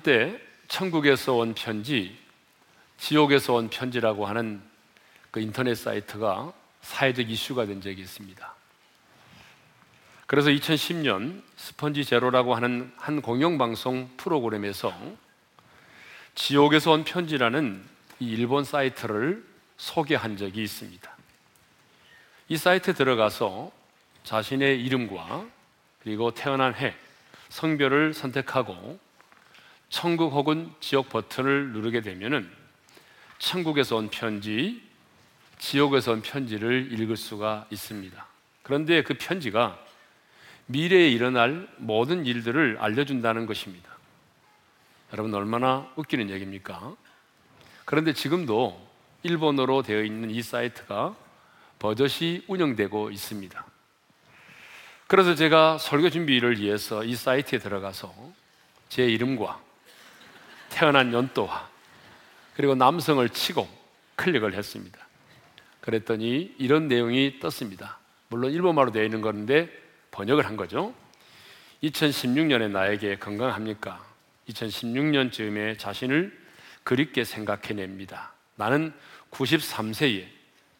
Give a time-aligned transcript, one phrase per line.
[0.00, 2.16] 한때 천국에서 온 편지,
[2.96, 4.62] 지옥에서 온 편지라고 하는
[5.30, 8.54] 그 인터넷 사이트가 사회적 이슈가 된 적이 있습니다.
[10.26, 14.90] 그래서 2010년 스펀지 제로라고 하는 한 공영방송 프로그램에서
[16.34, 17.84] 지옥에서 온 편지라는
[18.20, 19.44] 이 일본 사이트를
[19.76, 21.10] 소개한 적이 있습니다.
[22.48, 23.70] 이 사이트에 들어가서
[24.24, 25.44] 자신의 이름과
[26.02, 26.94] 그리고 태어난 해,
[27.50, 29.09] 성별을 선택하고
[29.90, 32.48] 천국 혹은 지옥 버튼을 누르게 되면은
[33.38, 34.80] 천국에서 온 편지,
[35.58, 38.26] 지옥에서 온 편지를 읽을 수가 있습니다.
[38.62, 39.78] 그런데 그 편지가
[40.66, 43.90] 미래에 일어날 모든 일들을 알려준다는 것입니다.
[45.12, 46.94] 여러분 얼마나 웃기는 얘기입니까?
[47.84, 48.88] 그런데 지금도
[49.24, 51.16] 일본어로 되어 있는 이 사이트가
[51.80, 53.66] 버젓이 운영되고 있습니다.
[55.08, 58.14] 그래서 제가 설교 준비를 위해서 이 사이트에 들어가서
[58.88, 59.69] 제 이름과
[60.70, 61.68] 태어난 연도와
[62.54, 63.68] 그리고 남성을 치고
[64.16, 64.98] 클릭을 했습니다.
[65.80, 67.98] 그랬더니 이런 내용이 떴습니다.
[68.28, 69.68] 물론 일본말로 되어 있는 건데
[70.10, 70.94] 번역을 한 거죠.
[71.82, 74.04] 2016년에 나에게 건강합니까?
[74.48, 76.38] 2016년 즈음에 자신을
[76.84, 78.32] 그립게 생각해냅니다.
[78.56, 78.92] 나는
[79.30, 80.26] 93세에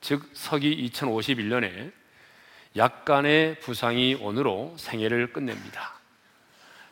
[0.00, 1.92] 즉 서기 2051년에
[2.77, 5.94] 약간의 부상이 오늘로 생애를 끝냅니다.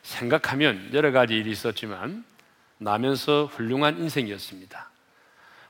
[0.03, 2.25] 생각하면 여러 가지 일이 있었지만
[2.79, 4.89] 나면서 훌륭한 인생이었습니다.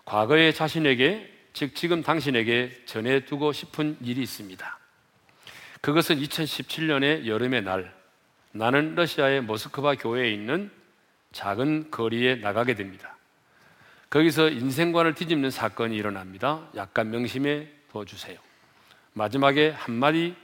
[0.05, 4.79] 과거의 자신에게, 즉 지금 당신에게 전해두고 싶은 일이 있습니다.
[5.81, 7.93] 그것은 2017년의 여름의 날,
[8.52, 10.71] 나는 러시아의 모스크바 교회에 있는
[11.31, 13.17] 작은 거리에 나가게 됩니다.
[14.09, 16.67] 거기서 인생관을 뒤집는 사건이 일어납니다.
[16.75, 18.39] 약간 명심해 둬주세요.
[19.13, 20.36] 마지막에 한마디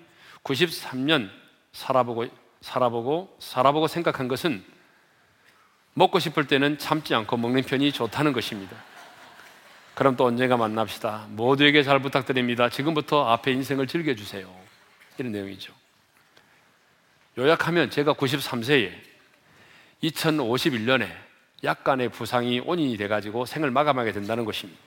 [0.44, 1.30] 93년
[1.72, 2.28] 살아보고
[2.62, 4.64] 살아보고 살아보고 생각한 것은
[5.96, 8.76] 먹고 싶을 때는 참지 않고 먹는 편이 좋다는 것입니다.
[9.96, 11.28] 그럼 또 언젠가 만납시다.
[11.30, 12.70] 모두에게 잘 부탁드립니다.
[12.70, 14.54] 지금부터 앞에 인생을 즐겨주세요.
[15.18, 15.74] 이런 내용이죠.
[17.38, 18.92] 요약하면 제가 93세에
[20.04, 21.10] 2051년에
[21.64, 24.80] 약간의 부상이 원인이 돼가지고 생을 마감하게 된다는 것입니다.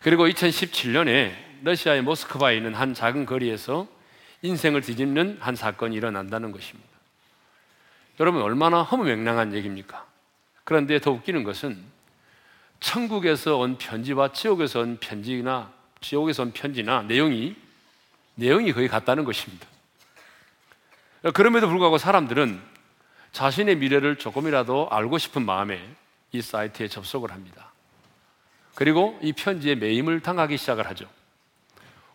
[0.00, 3.86] 그리고 2017년에 러시아의 모스크바에 있는 한 작은 거리에서
[4.40, 6.95] 인생을 뒤집는 한 사건이 일어난다는 것입니다.
[8.18, 10.06] 여러분 얼마나 허무맹랑한 얘기입니까?
[10.64, 11.82] 그런데 더 웃기는 것은
[12.80, 17.56] 천국에서 온 편지와 지옥에서 온 편지나 지옥에서 온 편지나 내용이
[18.34, 19.66] 내용이 거의 같다는 것입니다.
[21.34, 22.60] 그럼에도 불구하고 사람들은
[23.32, 25.82] 자신의 미래를 조금이라도 알고 싶은 마음에
[26.32, 27.70] 이 사이트에 접속을 합니다.
[28.74, 31.08] 그리고 이 편지에 매임을 당하기 시작을 하죠.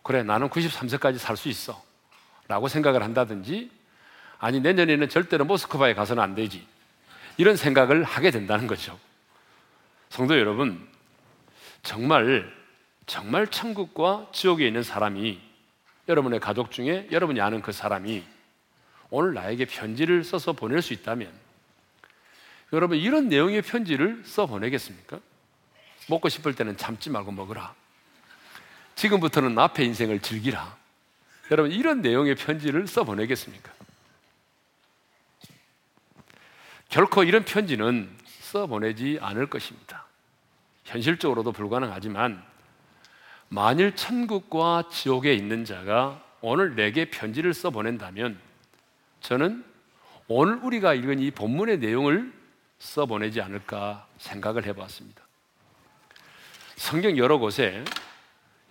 [0.02, 1.82] 그래, 나는 93세까지 살 수 있어.
[2.48, 3.70] 라고 생각을 한다든지,
[4.42, 6.66] 아니, 내년에는 절대로 모스크바에 가서는 안 되지.
[7.36, 8.98] 이런 생각을 하게 된다는 거죠.
[10.08, 10.84] 성도 여러분,
[11.84, 12.52] 정말,
[13.06, 15.40] 정말 천국과 지옥에 있는 사람이
[16.08, 18.24] 여러분의 가족 중에 여러분이 아는 그 사람이
[19.10, 21.30] 오늘 나에게 편지를 써서 보낼 수 있다면
[22.72, 25.20] 여러분 이런 내용의 편지를 써 보내겠습니까?
[26.08, 27.74] 먹고 싶을 때는 참지 말고 먹으라.
[28.96, 30.76] 지금부터는 앞에 인생을 즐기라.
[31.52, 33.81] 여러분, 이런 내용의 편지를 써 보내겠습니까?
[36.92, 40.04] 결코 이런 편지는 써 보내지 않을 것입니다.
[40.84, 42.44] 현실적으로도 불가능하지만,
[43.48, 48.38] 만일 천국과 지옥에 있는 자가 오늘 내게 편지를 써 보낸다면,
[49.22, 49.64] 저는
[50.28, 52.30] 오늘 우리가 읽은 이 본문의 내용을
[52.78, 55.22] 써 보내지 않을까 생각을 해 봤습니다.
[56.76, 57.82] 성경 여러 곳에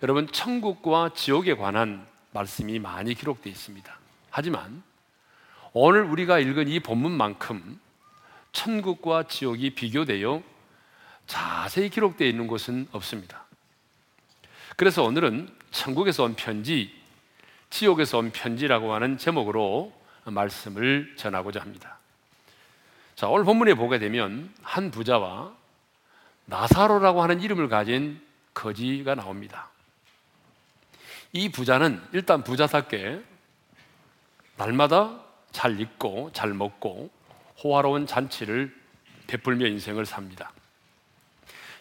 [0.00, 3.98] 여러분 천국과 지옥에 관한 말씀이 많이 기록되어 있습니다.
[4.30, 4.84] 하지만
[5.72, 7.81] 오늘 우리가 읽은 이 본문만큼
[8.52, 10.42] 천국과 지옥이 비교되어
[11.26, 13.44] 자세히 기록되어 있는 곳은 없습니다.
[14.76, 16.94] 그래서 오늘은 천국에서 온 편지,
[17.70, 19.92] 지옥에서 온 편지라고 하는 제목으로
[20.24, 21.98] 말씀을 전하고자 합니다.
[23.14, 25.54] 자, 오늘 본문에 보게 되면 한 부자와
[26.46, 28.20] 나사로라고 하는 이름을 가진
[28.54, 29.70] 거지가 나옵니다.
[31.32, 33.22] 이 부자는 일단 부자답게
[34.56, 35.18] 날마다
[35.50, 37.10] 잘 입고 잘 먹고
[37.62, 38.74] 호화로운 잔치를
[39.26, 40.52] 베풀며 인생을 삽니다.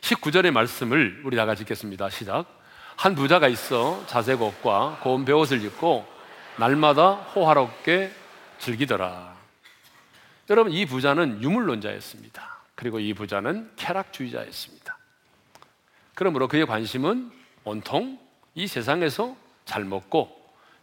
[0.02, 2.10] 19절의 말씀을 우리 다 같이 읽겠습니다.
[2.10, 2.46] 시작.
[2.96, 6.06] 한 부자가 있어 자색 옷과 고운 베옷을 입고
[6.58, 8.12] 날마다 호화롭게
[8.60, 9.36] 즐기더라.
[10.50, 12.60] 여러분 이 부자는 유물론자였습니다.
[12.76, 14.98] 그리고 이 부자는 쾌락주의자였습니다.
[16.14, 17.32] 그러므로 그의 관심은
[17.64, 18.20] 온통
[18.54, 19.36] 이 세상에서
[19.66, 20.30] 잘 먹고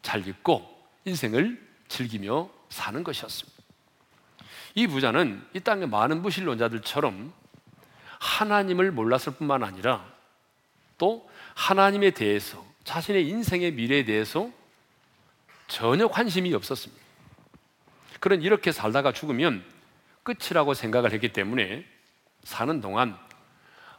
[0.03, 0.67] 잘 입고
[1.05, 3.57] 인생을 즐기며 사는 것이었습니다.
[4.78, 7.32] 이 부자는 이 땅의 많은 무신론자들처럼
[8.20, 10.06] 하나님을 몰랐을 뿐만 아니라
[10.98, 14.48] 또 하나님에 대해서 자신의 인생의 미래에 대해서
[15.66, 17.02] 전혀 관심이 없었습니다.
[18.20, 19.64] 그런 이렇게 살다가 죽으면
[20.22, 21.84] 끝이라고 생각을 했기 때문에
[22.44, 23.19] 사는 동안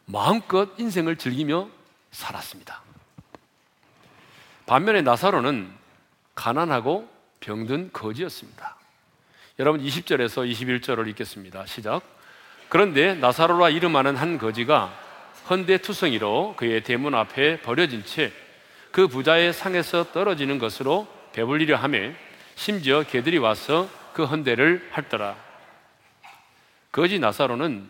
[0.05, 1.67] 마음껏 인생을 즐기며
[2.11, 2.81] 살았습니다.
[4.65, 5.73] 반면에 나사로는
[6.35, 7.09] 가난하고
[7.41, 8.78] 병든 거지였습니다.
[9.59, 11.65] 여러분 20절에서 21절을 읽겠습니다.
[11.65, 12.01] 시작.
[12.69, 14.93] 그런데 나사로라 이름하는 한 거지가
[15.49, 18.31] 헌대투성이로 그의 대문 앞에 버려진 채
[18.91, 22.11] 그 부자의 상에서 떨어지는 것으로 배불리려 하며
[22.55, 25.35] 심지어 개들이 와서 그 헌대를 핥더라.
[26.91, 27.87] 거지 나사로는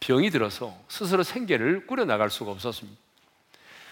[0.00, 2.98] 병이 들어서 스스로 생계를 꾸려 나갈 수가 없었습니다.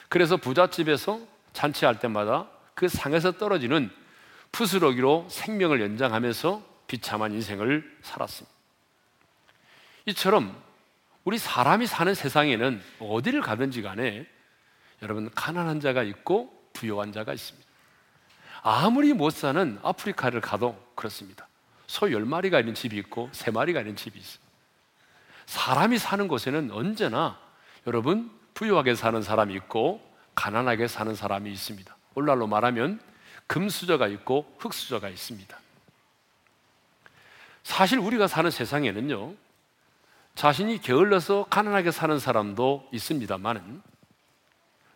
[0.09, 1.21] 그래서 부잣집에서
[1.53, 3.91] 잔치할 때마다 그 상에서 떨어지는
[4.53, 8.55] 푸스러기로 생명을 연장하면서 비참한 인생을 살았습니다.
[10.07, 10.57] 이처럼
[11.25, 14.25] 우리 사람이 사는 세상에는 어디를 가든지 간에
[15.03, 17.69] 여러분 가난한 자가 있고 부유한 자가 있습니다.
[18.63, 21.49] 아무리 못 사는 아프리카를 가도 그렇습니다.
[21.89, 24.45] 소 10마리가 있는 집이 있고 3마리가 있는 집이 있어요.
[25.47, 27.41] 사람이 사는 곳에는 언제나
[27.89, 30.01] 여러분 부유하게 사는 사람이 있고
[30.37, 31.97] 가난하게 사는 사람이 있습니다.
[32.15, 33.01] 오늘날로 말하면
[33.49, 35.64] 금수저가 있고 흙수저가 있습니다.
[37.65, 39.35] 사실 우리가 사는 세상에는요,
[40.35, 43.83] 자신이 게을러서 가난하게 사는 사람도 있습니다만은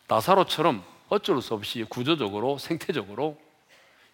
[0.06, 3.38] 나사로처럼 어쩔 수 없이 구조적으로 생태적으로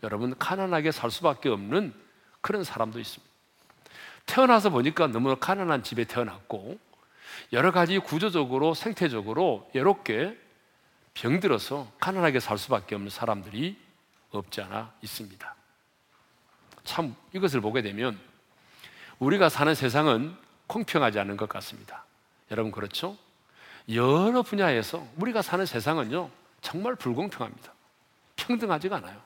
[0.02, 1.92] 여러분 가난하게 살 수밖에 없는
[2.40, 3.34] 그런 사람도 있습니다.
[4.26, 6.78] 태어나서 보니까 너무 가난한 집에 태어났고
[7.52, 10.38] 여러 가지 구조적으로 생태적으로 외롭게
[11.14, 13.76] 병들어서 가난하게 살 수밖에 없는 사람들이
[14.30, 15.54] 없지 않아 있습니다.
[16.84, 18.18] 참 이것을 보게 되면
[19.18, 22.04] 우리가 사는 세상은 공평하지 않은 것 같습니다.
[22.50, 23.16] 여러분 그렇죠?
[23.92, 26.30] 여러 분야에서 우리가 사는 세상은요
[26.60, 27.72] 정말 불공평합니다.
[28.36, 29.20] 평등하지가 않아요.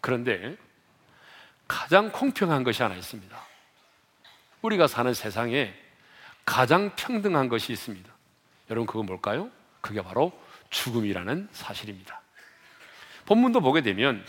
[0.00, 0.56] 그런데
[1.66, 3.36] 가장 공평한 것이 하나 있습니다.
[4.62, 5.74] 우리가 사는 세상에
[6.44, 8.12] 가장 평등한 것이 있습니다.
[8.70, 9.50] 여러분 그거 뭘까요?
[9.80, 10.32] 그게 바로
[10.70, 12.20] 죽음이라는 사실입니다.
[13.26, 14.24] 본문도 보게 되면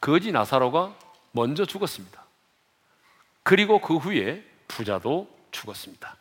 [0.00, 0.96] 거지 나사로가
[1.30, 2.21] 먼저 죽었습니다.
[3.42, 6.16] 그리고 그 후에 부자도 죽었습니다.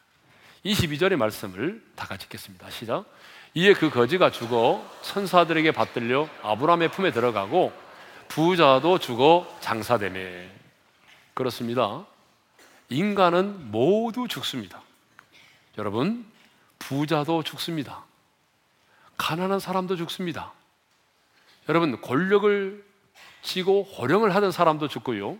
[0.65, 2.69] 22절의 말씀을 다 같이 읽겠습니다.
[2.69, 3.05] 시작.
[3.53, 7.73] 이에 그 거지가 죽어 천사들에게 받들려 아브라함의 품에 들어가고
[8.27, 10.49] 부자도 죽어 장사되매
[11.33, 12.05] 그렇습니다.
[12.89, 14.81] 인간은 모두 죽습니다.
[15.77, 16.25] 여러분,
[16.79, 18.03] 부자도 죽습니다.
[19.17, 20.53] 가난한 사람도 죽습니다.
[21.69, 22.83] 여러분, 권력을
[23.41, 25.37] 쥐고 호령을 하던 사람도 죽고요.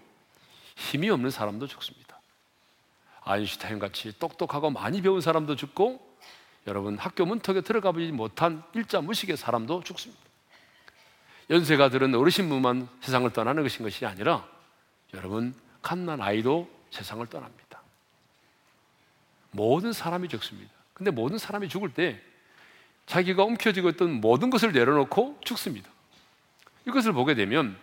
[0.81, 2.19] 힘이 없는 사람도 죽습니다.
[3.23, 6.11] 아인슈타인 같이 똑똑하고 많이 배운 사람도 죽고
[6.67, 10.21] 여러분 학교 문턱에 들어가 보지 못한 일자 무식의 사람도 죽습니다.
[11.49, 14.47] 연세가 들은 어르신분만 세상을 떠나는 것인 것이 아니라
[15.13, 17.81] 여러분 갓난 아이도 세상을 떠납니다.
[19.51, 20.71] 모든 사람이 죽습니다.
[20.93, 22.21] 근데 모든 사람이 죽을 때
[23.05, 25.89] 자기가 움켜쥐고 있던 모든 것을 내려놓고 죽습니다.
[26.87, 27.77] 이것을 보게 되면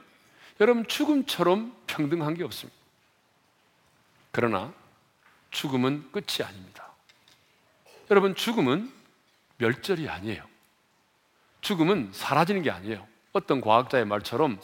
[0.61, 2.78] 여러분 죽음처럼 평등한 게 없습니다.
[4.39, 4.73] 그러나
[5.51, 6.93] 죽음은 끝이 아닙니다.
[8.09, 8.89] 여러분 죽음은
[9.57, 10.45] 멸절이 아니에요.
[11.61, 13.05] 죽음은 사라지는 게 아니에요.
[13.33, 14.61] 어떤 과학자의 말처럼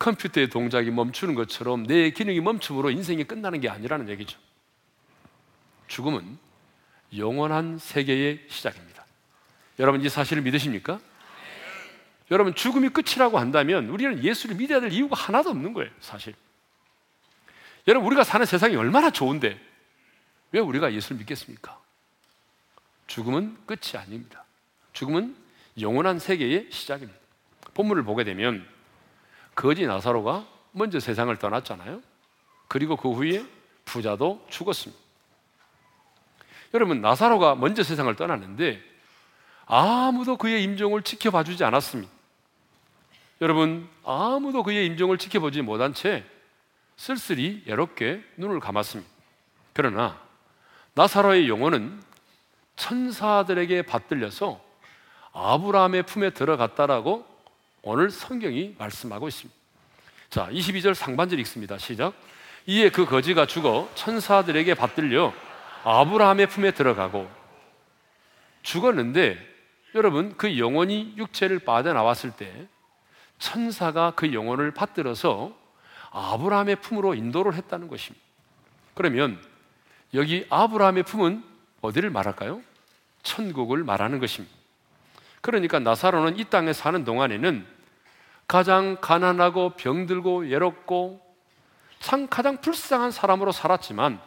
[0.00, 4.40] 컴퓨터의 동작이 멈추는 것처럼 내 기능이 멈춤으로 인생이 끝나는 게 아니라는 얘기죠.
[5.86, 6.36] 죽음은
[7.16, 9.06] 영원한 세계의 시작입니다.
[9.78, 10.98] 여러분 이 사실을 믿으십니까?
[12.32, 16.34] 여러분 죽음이 끝이라고 한다면 우리는 예수를 믿어야 될 이유가 하나도 없는 거예요, 사실.
[17.88, 19.58] 여러분 우리가 사는 세상이 얼마나 좋은데
[20.52, 21.80] 왜 우리가 예수를 믿겠습니까?
[23.06, 24.44] 죽음은 끝이 아닙니다.
[24.92, 25.34] 죽음은
[25.80, 27.18] 영원한 세계의 시작입니다.
[27.74, 28.66] 본문을 보게 되면
[29.54, 32.02] 거지 나사로가 먼저 세상을 떠났잖아요.
[32.68, 33.44] 그리고 그 후에
[33.84, 35.02] 부자도 죽었습니다.
[36.74, 38.82] 여러분 나사로가 먼저 세상을 떠났는데
[39.66, 42.10] 아무도 그의 임종을 지켜봐 주지 않았습니다.
[43.40, 46.24] 여러분 아무도 그의 임종을 지켜보지 못한 채
[46.96, 49.10] 쓸쓸히 외롭게 눈을 감았습니다.
[49.72, 50.20] 그러나
[50.94, 52.02] 나사로의 영혼은
[52.76, 54.60] 천사들에게 받들려서
[55.32, 57.26] 아브라함의 품에 들어갔다라고
[57.82, 59.58] 오늘 성경이 말씀하고 있습니다.
[60.30, 61.78] 자, 22절 상반절 읽습니다.
[61.78, 62.14] 시작.
[62.66, 65.32] 이에 그 거지가 죽어 천사들에게 받들려
[65.84, 67.28] 아브라함의 품에 들어가고
[68.62, 69.38] 죽었는데
[69.94, 72.68] 여러분 그 영혼이 육체를 빠져나왔을 때
[73.38, 75.56] 천사가 그 영혼을 받들어서
[76.12, 78.24] 아브라함의 품으로 인도를 했다는 것입니다.
[78.94, 79.42] 그러면
[80.14, 81.42] 여기 아브라함의 품은
[81.80, 82.62] 어디를 말할까요?
[83.22, 84.54] 천국을 말하는 것입니다.
[85.40, 87.66] 그러니까 나사로는 이 땅에 사는 동안에는
[88.46, 91.20] 가장 가난하고 병들고 외롭고
[92.00, 94.20] 참 가장 불쌍한 사람으로 살았지만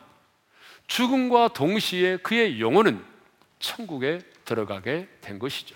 [0.87, 3.03] 죽음과 동시에 그의 영혼은
[3.59, 5.75] 천국에 들어가게 된 것이죠.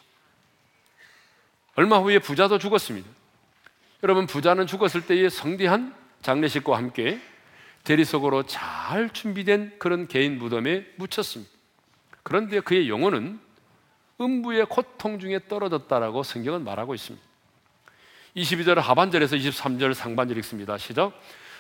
[1.76, 3.10] 얼마 후에 부자도 죽었습니다.
[4.04, 7.20] 여러분, 부자는 죽었을 때의 성대한 장례식과 함께
[7.84, 11.52] 대리석으로 잘 준비된 그런 개인 무덤에 묻혔습니다.
[12.24, 13.40] 그런데 그의 영혼은
[14.22, 17.26] 음부의 고통 중에 떨어졌다라고 성경은 말하고 있습니다.
[18.36, 20.78] 22절 하반절에서 23절 상반절 읽습니다.
[20.78, 21.14] 시작.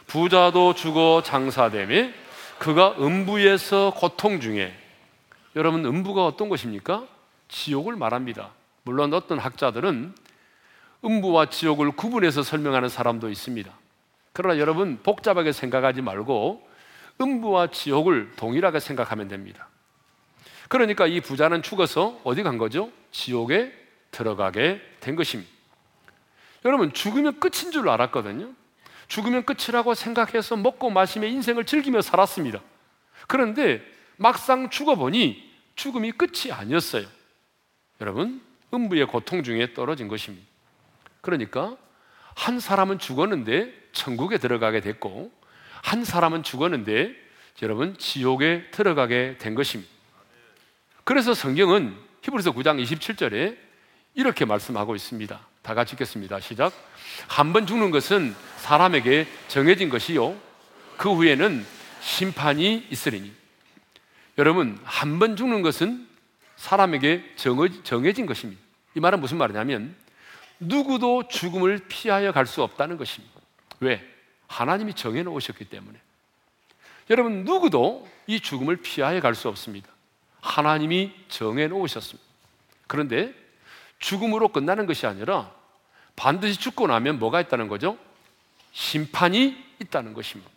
[0.08, 2.14] 부자도 죽어 장사됨에
[2.60, 4.76] 그가 음부에서 고통 중에
[5.56, 7.08] 여러분 음부가 어떤 것입니까?
[7.48, 8.52] 지옥을 말합니다.
[8.84, 10.14] 물론 어떤 학자들은
[11.04, 13.72] 음부와 지옥을 구분해서 설명하는 사람도 있습니다.
[14.34, 16.68] 그러나 여러분 복잡하게 생각하지 말고
[17.22, 19.68] 음부와 지옥을 동일하게 생각하면 됩니다.
[20.68, 22.92] 그러니까 이 부자는 죽어서 어디 간 거죠?
[23.12, 23.74] 지옥에
[24.12, 25.52] 들어가게 된 것입니다.
[26.66, 28.54] 여러분 죽으면 끝인 줄 알았거든요.
[29.08, 32.62] 죽으면 끝이라고 생각해서 먹고 마시며 인생을 즐기며 살았습니다.
[33.28, 33.82] 그런데
[34.18, 37.08] 막상 죽어보니 죽음이 끝이 아니었어요.
[38.02, 38.42] 여러분,
[38.74, 40.46] 음부의 고통 중에 떨어진 것입니다.
[41.22, 41.76] 그러니까
[42.36, 45.32] 한 사람은 죽었는데 천국에 들어가게 됐고
[45.82, 47.16] 한 사람은 죽었는데
[47.62, 49.92] 여러분 지옥에 들어가게 된 것입니다.
[51.04, 53.58] 그래서 성경은 히브리서 9장 27절에
[54.16, 55.40] 이렇게 말씀하고 있습니다.
[55.62, 56.40] 다 같이 읽겠습니다.
[56.40, 56.74] 시작.
[57.28, 60.36] 한 번 죽는 것은 사람에게 정해진 것이요.
[60.98, 61.66] 그 후에는
[62.02, 63.32] 심판이 있으리니.
[64.38, 66.08] 여러분, 한 번 죽는 것은
[66.56, 67.36] 사람에게
[67.84, 68.62] 정해진 것입니다.
[68.96, 69.96] 이 말은 무슨 말이냐면
[70.60, 73.39] 누구도 죽음을 피하여 갈 수 없다는 것입니다.
[73.80, 74.06] 왜?
[74.48, 76.00] 하나님이 정해 놓으셨기 때문에.
[77.10, 79.90] 여러분, 누구도 이 죽음을 피하여 갈 수 없습니다.
[80.42, 82.28] 하나님이 정해 놓으셨습니다.
[82.88, 83.34] 그런데
[84.00, 85.52] 죽음으로 끝나는 것이 아니라
[86.16, 87.98] 반드시 죽고 나면 뭐가 있다는 거죠?
[88.72, 90.50] 심판이 있다는 것입니다.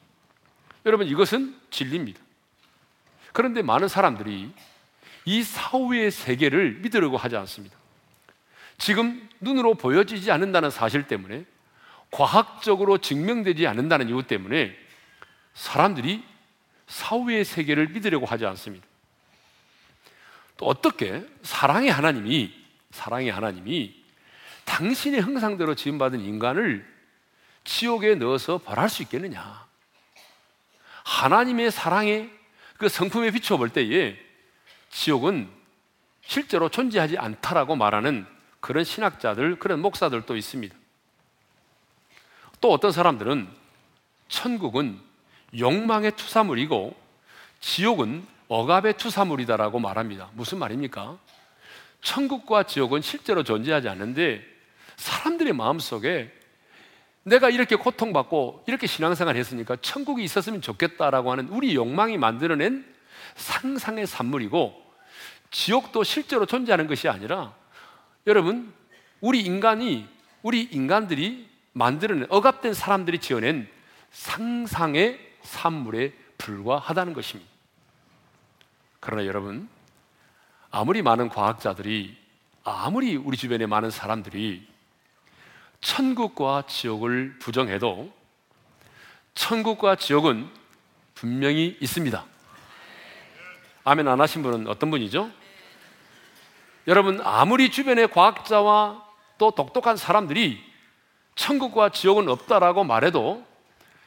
[0.86, 2.20] 여러분, 이것은 진리입니다.
[3.32, 4.52] 그런데 많은 사람들이
[5.24, 7.76] 이 사후의 세계를 믿으려고 하지 않습니다.
[8.78, 11.44] 지금 눈으로 보여지지 않는다는 사실 때문에
[12.12, 14.76] 과학적으로 증명되지 않는다는 이유 때문에
[15.54, 16.22] 사람들이
[16.86, 18.86] 사후의 세계를 믿으려고 하지 않습니다.
[20.58, 22.54] 또 어떻게 사랑의 하나님이
[22.90, 24.00] 사랑의 하나님이
[24.66, 26.86] 당신의 형상대로 지음받은 인간을
[27.64, 29.66] 지옥에 넣어서 벌할 수 있겠느냐?
[31.04, 32.30] 하나님의 사랑의
[32.76, 34.18] 그 성품에 비춰 볼 때에
[34.90, 35.48] 지옥은
[36.20, 38.26] 실제로 존재하지 않다라고 말하는
[38.60, 40.81] 그런 신학자들, 그런 목사들도 있습니다.
[42.62, 43.48] 또 어떤 사람들은
[44.28, 44.98] 천국은
[45.58, 46.96] 욕망의 투사물이고
[47.60, 50.30] 지옥은 억압의 투사물이다라고 말합니다.
[50.32, 51.18] 무슨 말입니까?
[52.02, 54.42] 천국과 지옥은 실제로 존재하지 않는데
[54.96, 56.32] 사람들의 마음속에
[57.24, 62.84] 내가 이렇게 고통받고 이렇게 신앙생활 했으니까 천국이 있었으면 좋겠다라고 하는 우리 욕망이 만들어낸
[63.34, 64.72] 상상의 산물이고
[65.50, 67.54] 지옥도 실제로 존재하는 것이 아니라
[68.26, 68.72] 여러분
[69.20, 70.06] 우리 인간이
[70.42, 73.68] 우리 인간들이 만들어낸 억압된 사람들이 지어낸
[74.10, 77.50] 상상의 산물에 불과하다는 것입니다.
[79.00, 79.68] 그러나 여러분
[80.70, 82.16] 아무리 많은 과학자들이
[82.64, 84.66] 아무리 우리 주변에 많은 사람들이
[85.80, 88.12] 천국과 지옥을 부정해도
[89.34, 90.48] 천국과 지옥은
[91.14, 92.24] 분명히 있습니다.
[93.84, 95.30] 아멘 안 하신 분은 어떤 분이죠?
[96.88, 99.04] 여러분, 아무리 주변의 과학자와
[99.38, 100.71] 또 똑똑한 사람들이
[101.34, 103.44] 천국과 지옥은 없다라고 말해도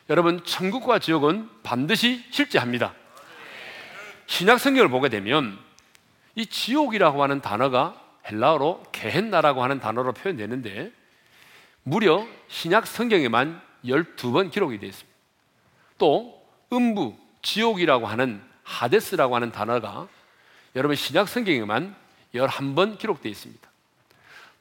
[0.09, 2.93] 여러분, 천국과 지옥은 반드시 실제합니다.
[4.27, 5.57] 신약 성경을 보게 되면
[6.35, 10.91] 이 지옥이라고 하는 단어가 헬라어로 게헨나라고 하는 단어로 표현되는데
[11.83, 15.15] 무려 신약 성경에만 12번 기록이 되어 있습니다.
[15.97, 20.07] 또 음부, 지옥이라고 하는 하데스라고 하는 단어가
[20.75, 21.95] 여러분 신약 성경에만
[22.33, 23.69] 11번 기록되어 있습니다.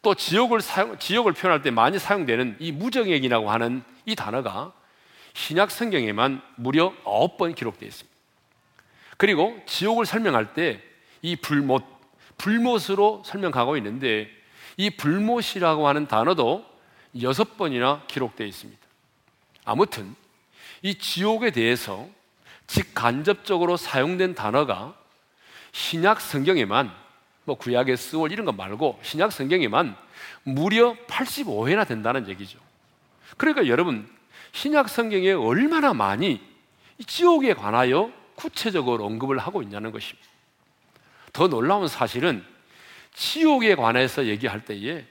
[0.05, 4.73] 또 지옥을 사용, 지옥을 표현할 때 많이 사용되는 이 무정액이라고 하는 이 단어가
[5.33, 8.15] 신약 성경에만 무려 9번 기록되어 있습니다.
[9.17, 10.95] 그리고 지옥을 설명할 때
[11.25, 11.83] 이 불못,
[12.37, 14.29] 불못으로 설명하고 있는데
[14.77, 16.67] 이 불못이라고 하는 단어도
[17.23, 18.79] 여섯 번이나 기록되어 있습니다.
[19.65, 20.15] 아무튼
[20.83, 22.07] 이 지옥에 대해서
[22.67, 24.95] 직간접적으로 사용된 단어가
[25.73, 26.95] 신약 성경에만
[27.45, 29.97] 뭐 구약의 스월 이런 거 말고 신약 성경에만
[30.45, 32.59] 무려 85회나 된다는 얘기죠.
[33.37, 34.09] 그러니까 여러분
[34.53, 36.41] 신약 성경에 얼마나 많이
[37.07, 40.29] 지옥에 관하여 구체적으로 언급을 하고 있냐는 것입니다.
[41.33, 42.45] 더 놀라운 사실은
[43.13, 45.05] 지옥에 관해서 얘기할 때에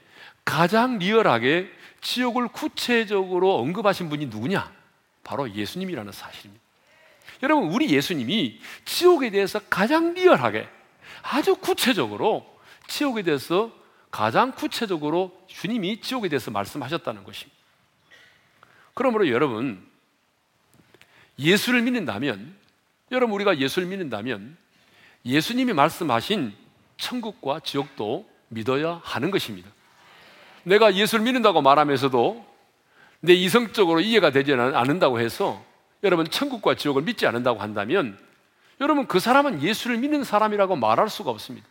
[0.44, 4.70] 가장 리얼하게 지옥을 구체적으로 언급하신 분이 누구냐?
[5.22, 6.62] 바로 예수님이라는 사실입니다.
[7.42, 10.68] 여러분, 우리 예수님이 지옥에 대해서 가장 리얼하게
[11.26, 12.46] 아주 구체적으로
[12.86, 13.72] 지옥에 대해서
[14.10, 17.58] 가장 구체적으로 주님이 지옥에 대해서 말씀하셨다는 것입니다.
[18.92, 19.84] 그러므로 여러분,
[21.38, 22.54] 예수를 믿는다면,
[23.10, 24.56] 여러분, 우리가 예수를 믿는다면,
[25.24, 26.54] 예수님이 말씀하신
[26.98, 29.68] 천국과 지옥도 믿어야 하는 것입니다.
[30.62, 32.54] 내가 예수를 믿는다고 말하면서도
[33.20, 35.64] 내 이성적으로 이해가 되지 않는다고 해서
[36.02, 38.18] 여러분 천국과 지옥을 믿지 않는다고 한다면
[38.80, 41.66] 여러분 그 사람은 예수를 믿는 사람이라고 말할 수가 없습니다.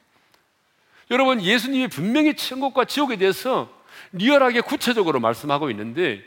[1.11, 3.69] 여러분 예수님이 분명히 천국과 지옥에 대해서
[4.13, 6.23] 리얼하게 구체적으로 말씀하고 있는데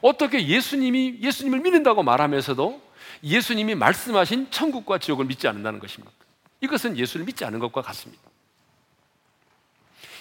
[0.00, 2.80] 어떻게 예수님이 예수님을 믿는다고 말하면서도
[3.24, 6.12] 예수님이 말씀하신 천국과 지옥을 믿지 않는다는 것입니까?
[6.60, 8.22] 이것은 예수를 믿지 않은 것과 같습니다.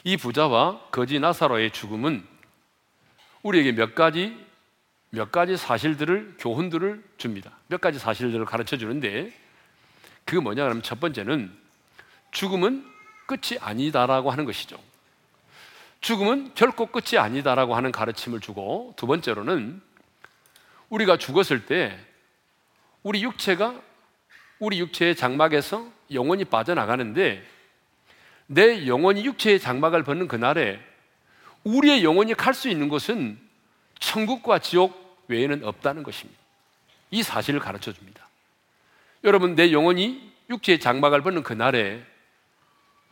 [0.03, 2.25] 이 부자와 거지 나사로의 죽음은
[3.43, 4.35] 우리에게 몇 가지
[5.09, 7.51] 몇 가지 사실들을 교훈들을 줍니다.
[7.67, 9.31] 몇 가지 사실들을 가르쳐 주는데
[10.25, 11.51] 그게 뭐냐 그러면 첫 번째는
[12.31, 12.85] 죽음은
[13.25, 14.77] 끝이 아니다라고 하는 것이죠.
[16.01, 19.81] 죽음은 결코 끝이 아니다라고 하는 가르침을 주고 두 번째로는
[20.89, 21.97] 우리가 죽었을 때
[23.03, 23.79] 우리 육체가
[24.59, 27.45] 우리 육체의 장막에서 영혼이 빠져나가는데
[28.47, 30.79] 내 영혼이 육체의 장막을 벗는 그날에
[31.63, 33.39] 우리의 영혼이 갈 수 있는 곳은
[33.99, 36.39] 천국과 지옥 외에는 없다는 것입니다.
[37.11, 38.27] 이 사실을 가르쳐 줍니다.
[39.23, 42.03] 여러분, 내 영혼이 육체의 장막을 벗는 그날에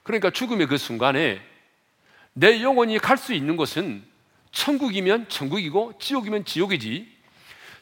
[0.04, 1.42] 그러니까 죽음의 그 순간에
[2.34, 4.04] 내 영혼이 갈 수 있는 곳은
[4.52, 7.08] 천국이면 천국이고 지옥이면 지옥이지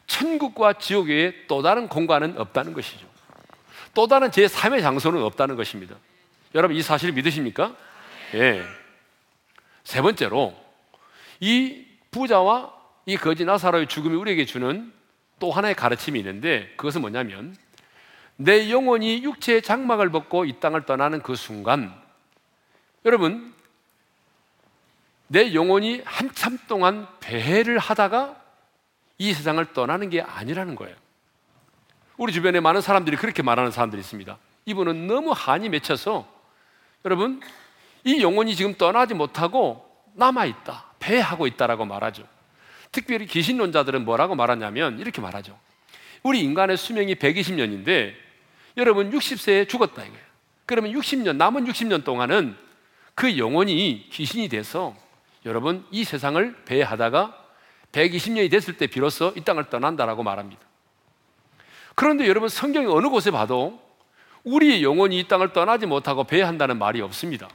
[0.06, 3.06] 천국과 지옥 외에 또 다른 공간은 없다는 것이죠.
[3.94, 5.96] 또 다른 제3의 장소는 없다는 것입니다.
[6.54, 7.74] 여러분 이 사실을 믿으십니까?
[8.34, 8.62] 예.
[9.84, 10.54] 세 번째로
[11.40, 12.74] 이 부자와
[13.06, 14.92] 이 거지 나사로의 죽음이 우리에게 주는
[15.38, 17.56] 또 하나의 가르침이 있는데 그것은 뭐냐면
[18.40, 21.92] 내 영혼이 육체의 장막을 벗고 이 땅을 떠나는 그 순간
[23.04, 23.52] 여러분
[25.26, 28.40] 내 영혼이 한참 동안 배회를 하다가
[29.18, 30.94] 이 세상을 떠나는 게 아니라는 거예요.
[32.16, 34.38] 우리 주변에 많은 사람들이 그렇게 말하는 사람들이 있습니다.
[34.66, 36.26] 이분은 너무 한이 맺혀서
[37.04, 37.40] 여러분
[38.04, 42.24] 이 영혼이 지금 떠나지 못하고 남아 있다, 배하고 있다라고 말하죠.
[42.92, 45.58] 특별히 귀신론자들은 뭐라고 말하냐면 이렇게 말하죠.
[46.22, 48.27] 우리 인간의 수명이 120년인데
[48.78, 50.24] 여러분 60세에 죽었다 이거예요.
[50.64, 52.56] 그러면 60년 남은 60년 동안은
[53.14, 54.96] 그 영혼이 귀신이 돼서
[55.44, 57.46] 여러분 이 세상을 배하다가
[57.92, 60.62] 120년이 됐을 때 비로소 이 땅을 떠난다라고 말합니다.
[61.94, 63.80] 그런데 여러분 성경의 어느 곳에 봐도
[64.44, 67.48] 우리의 영혼이 이 땅을 떠나지 못하고 배한다는 말이 없습니다.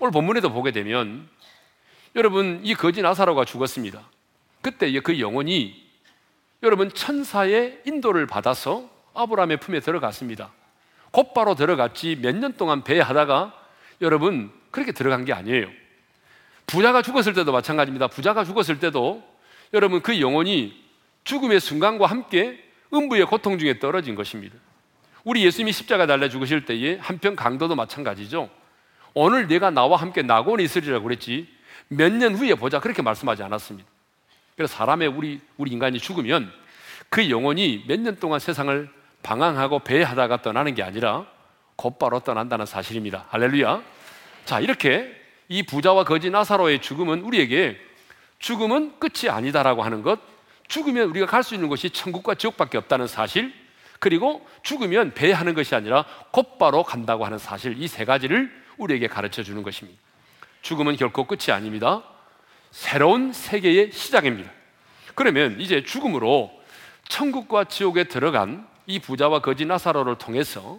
[0.00, 1.28] 오늘 본문에도 보게 되면
[2.16, 4.02] 여러분 이 거지 나사로가 죽었습니다.
[4.60, 5.84] 그때 그 영혼이
[6.64, 10.50] 여러분 천사의 인도를 받아서 아브라함의 품에 들어갔습니다.
[11.10, 13.52] 곧바로 들어갔지 몇 년 동안 배하다가
[14.00, 15.68] 여러분 그렇게 들어간 게 아니에요.
[16.66, 18.08] 부자가 죽었을 때도 마찬가지입니다.
[18.08, 19.22] 부자가 죽었을 때도
[19.72, 20.82] 여러분 그 영혼이
[21.24, 24.56] 죽음의 순간과 함께 음부의 고통 중에 떨어진 것입니다.
[25.24, 28.50] 우리 예수님이 십자가 달려 죽으실 때에 한편 강도도 마찬가지죠.
[29.14, 31.48] 오늘 내가 나와 함께 낙원에 있으리라고 그랬지
[31.88, 33.88] 몇 년 후에 보자 그렇게 말씀하지 않았습니다.
[34.56, 36.52] 그래서 사람의 우리 우리 인간이 죽으면
[37.08, 38.88] 그 영혼이 몇 년 동안 세상을
[39.24, 41.26] 방황하고 배하다가 떠나는 게 아니라
[41.74, 43.26] 곧바로 떠난다는 사실입니다.
[43.30, 43.82] 할렐루야.
[44.44, 45.10] 자, 이렇게
[45.48, 47.80] 이 부자와 거지 나사로의 죽음은 우리에게
[48.38, 50.20] 죽음은 끝이 아니다라고 하는 것,
[50.68, 53.52] 죽으면 우리가 갈 수 있는 곳이 천국과 지옥밖에 없다는 사실,
[53.98, 59.62] 그리고 죽으면 배하는 것이 아니라 곧바로 간다고 하는 사실, 이 세 가지를 우리에게 가르쳐 주는
[59.62, 59.98] 것입니다.
[60.62, 62.02] 죽음은 결코 끝이 아닙니다.
[62.70, 64.50] 새로운 세계의 시작입니다.
[65.14, 66.50] 그러면 이제 죽음으로
[67.08, 70.78] 천국과 지옥에 들어간 이 부자와 거지 나사로를 통해서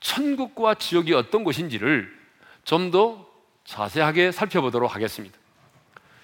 [0.00, 2.18] 천국과 지옥이 어떤 곳인지를
[2.64, 3.30] 좀 더
[3.64, 5.38] 자세하게 살펴보도록 하겠습니다.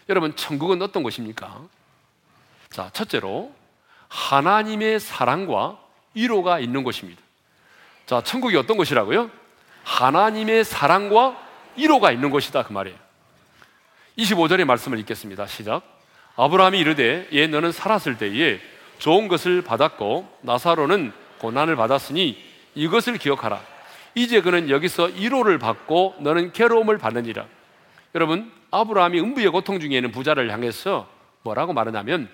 [0.09, 1.62] 여러분, 천국은 어떤 곳입니까?
[2.70, 3.55] 자, 첫째로
[4.09, 5.79] 하나님의 사랑과
[6.14, 7.22] 위로가 있는 곳입니다.
[8.07, 9.31] 자, 천국이 어떤 곳이라고요?
[9.85, 11.40] 하나님의 사랑과
[11.77, 12.99] 위로가 있는 곳이다 그 말이에요.
[14.18, 15.46] 25절의 말씀을 읽겠습니다.
[15.46, 15.83] 시작.
[16.37, 18.61] 아브라함이 이르되 예 너는 살았을 때에
[18.98, 22.42] 좋은 것을 받았고 나사로는 고난을 받았으니
[22.74, 23.61] 이것을 기억하라.
[24.14, 27.46] 이제 그는 여기서 위로를 받고 너는 괴로움을 받느니라.
[28.14, 31.09] 여러분 아브라함이 음부의 고통 중에 있는 부자를 향해서
[31.42, 32.28] 뭐라고 말하냐면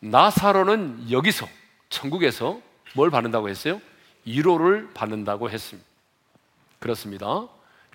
[0.00, 1.46] 나사로는 여기서
[1.88, 2.60] 천국에서
[2.94, 3.80] 뭘 받는다고 했어요?
[4.24, 5.88] 위로를 받는다고 했습니다.
[6.78, 7.46] 그렇습니다.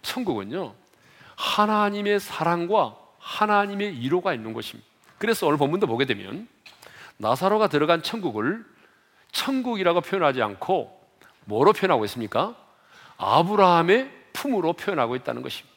[0.02, 0.74] 천국은요,
[1.36, 4.88] 하나님의 사랑과 하나님의 위로가 있는 것입니다.
[5.18, 6.48] 그래서 오늘 본문도 보게 되면
[7.18, 8.64] 나사로가 들어간 천국을
[9.32, 10.98] 천국이라고 표현하지 않고
[11.46, 12.56] 뭐로 표현하고 있습니까?
[13.18, 15.76] 아브라함의 품으로 표현하고 있다는 것입니다.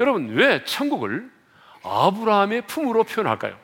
[0.00, 1.30] 여러분, 왜 천국을
[1.82, 3.58] 아브라함의 품으로 표현할까요?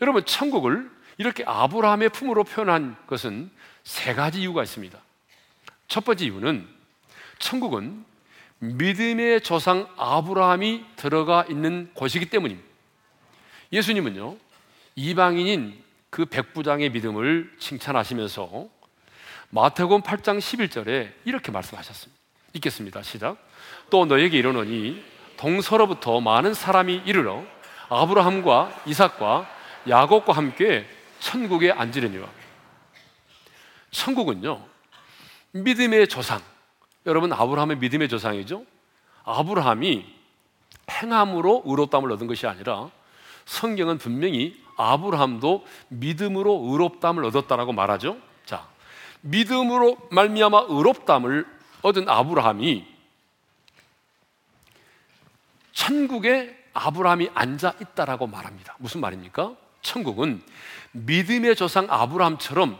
[0.00, 3.50] 여러분, 천국을 이렇게 아브라함의 품으로 표현한 것은
[3.84, 4.98] 세 가지 이유가 있습니다.
[5.88, 6.68] 첫 번째 이유는
[7.38, 8.04] 천국은
[8.58, 12.68] 믿음의 조상 아브라함이 들어가 있는 곳이기 때문입니다.
[13.72, 14.36] 예수님은요,
[14.94, 18.68] 이방인인 그 백부장의 믿음을 칭찬하시면서
[19.50, 22.20] 마태복음 8장 11절에 이렇게 말씀하셨습니다.
[22.54, 23.02] 읽겠습니다.
[23.02, 23.36] 시작.
[23.90, 25.02] 또 너에게 이르노니
[25.36, 27.44] 동서로부터 많은 사람이 이르러
[27.88, 29.48] 아브라함과 이삭과
[29.88, 30.86] 야곱과 함께
[31.20, 32.28] 천국에 앉으려니와
[33.90, 34.64] 천국은요
[35.52, 36.40] 믿음의 조상
[37.06, 38.64] 여러분 아브라함의 믿음의 조상이죠
[39.24, 40.06] 아브라함이
[40.90, 42.90] 행함으로 의롭다함을 얻은 것이 아니라
[43.44, 48.66] 성경은 분명히 아브라함도 믿음으로 의롭다함을 얻었다라고 말하죠 자
[49.22, 51.46] 믿음으로 말미암아 의롭다함을
[51.82, 52.92] 얻은 아브라함이
[55.72, 58.76] 천국에 아브라함이 앉아 있다라고 말합니다.
[58.78, 59.54] 무슨 말입니까?
[59.82, 60.42] 천국은
[60.92, 62.78] 믿음의 조상 아브라함처럼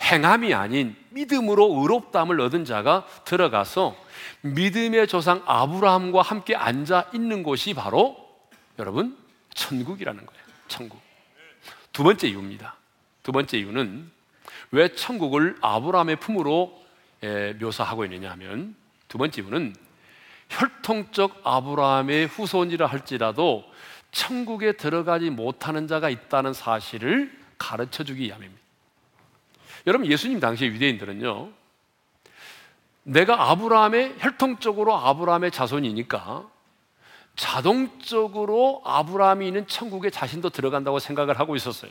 [0.00, 3.96] 행함이 아닌 믿음으로 의롭다함을 얻은 자가 들어가서
[4.42, 8.16] 믿음의 조상 아브라함과 함께 앉아 있는 곳이 바로
[8.78, 9.16] 여러분
[9.54, 10.42] 천국이라는 거예요.
[10.68, 11.07] 천국.
[11.98, 12.76] 두 번째 이유입니다.
[13.24, 14.08] 두 번째 이유는
[14.70, 16.80] 왜 천국을 아브라함의 품으로
[17.58, 18.76] 묘사하고 있느냐 하면
[19.08, 19.74] 두 번째 이유는
[20.48, 23.64] 혈통적 아브라함의 후손이라 할지라도
[24.12, 28.62] 천국에 들어가지 못하는 자가 있다는 사실을 가르쳐 주기 위함입니다.
[29.88, 31.50] 여러분 예수님 당시의 유대인들은요.
[33.02, 36.48] 내가 아브라함의 혈통적으로 아브라함의 자손이니까
[37.38, 41.90] 자동적으로 아브라함이 있는 천국에 자신도 들어간다고 생각을 하고 있었어요.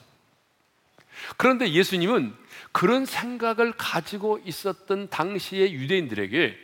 [1.37, 2.35] 그런데 예수님은
[2.73, 6.55] 그런 생각을 가지고 있었던 당시의 유대인들에게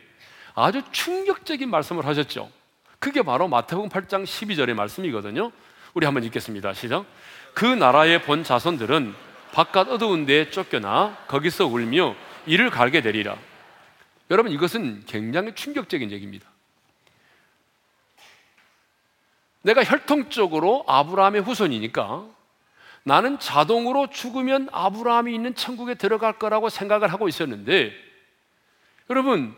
[0.54, 2.50] 아주 충격적인 말씀을 하셨죠.
[2.98, 5.50] 그게 바로 마태복음 8장 12절의 말씀이거든요.
[5.94, 6.74] 우리 한번 읽겠습니다.
[6.74, 7.06] 시작.
[7.54, 9.14] 그 나라의 본 자손들은
[9.52, 12.14] 바깥 어두운 데에 쫓겨나 거기서 울며
[12.46, 13.36] 이를 갈게 되리라.
[14.30, 16.53] 여러분 이것은 굉장히 충격적인 얘기입니다.
[19.64, 22.26] 내가 혈통적으로 아브라함의 후손이니까
[23.02, 27.92] 나는 자동으로 죽으면 아브라함이 있는 천국에 들어갈 거라고 생각을 하고 있었는데
[29.08, 29.56] 여러분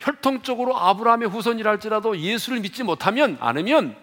[0.00, 3.96] 혈통적으로 아브라함의 후손이라 할지라도 예수를 믿지 못하면 않으면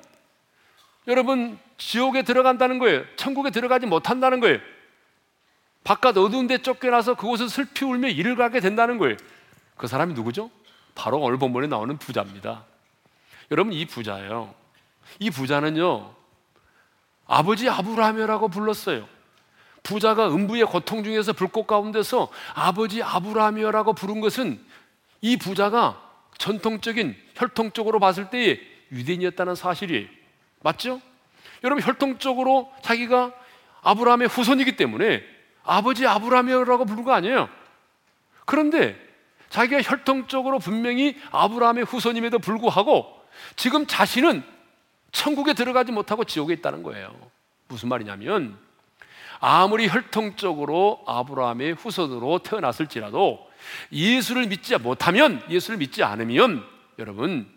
[1.08, 3.04] 여러분 지옥에 들어간다는 거예요.
[3.16, 4.60] 천국에 들어가지 못한다는 거예요.
[5.86, 9.16] 바깥 어두운 데 쫓겨나서 그곳을 슬피 울며 이를 가게 된다는 거예요.
[9.78, 10.52] 그 사람이 누구죠?
[10.94, 12.66] 바로 오늘 본문에 나오는 부자입니다.
[13.52, 14.57] 여러분 이 부자예요.
[15.20, 16.13] 이 부자는요.
[17.26, 19.08] 아버지 아브라함이라고 불렀어요.
[19.84, 24.60] 부자가 음부의 고통 중에서 불꽃 가운데서 아버지 아브라함이라고 부른 것은
[25.22, 26.02] 이 부자가
[26.38, 28.60] 전통적인 혈통적으로 봤을 때의
[28.91, 30.08] 유대인이었다는 사실이에요.
[30.62, 31.02] 맞죠?
[31.63, 33.32] 여러분 혈통적으로 자기가
[33.82, 35.24] 아브라함의 후손이기 때문에
[35.63, 37.50] 아버지 아브라함이라고 부른 거 아니에요.
[38.46, 38.98] 그런데
[39.50, 43.22] 자기가 혈통적으로 분명히 아브라함의 후손임에도 불구하고
[43.56, 44.43] 지금 자신은
[45.12, 47.13] 천국에 들어가지 못하고 지옥에 있다는 거예요.
[47.67, 48.58] 무슨 말이냐면
[49.39, 53.48] 아무리 혈통적으로 아브라함의 후손으로 태어났을지라도
[53.91, 56.65] 예수를 믿지 못하면 예수를 믿지 않으면
[57.00, 57.48] 여러분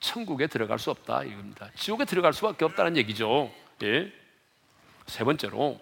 [0.00, 1.68] 천국에 들어갈 수 없다 이겁니다.
[1.74, 3.50] 지옥에 들어갈 수밖에 없다는 얘기죠.
[3.82, 4.12] 예.
[5.06, 5.80] 세 번째로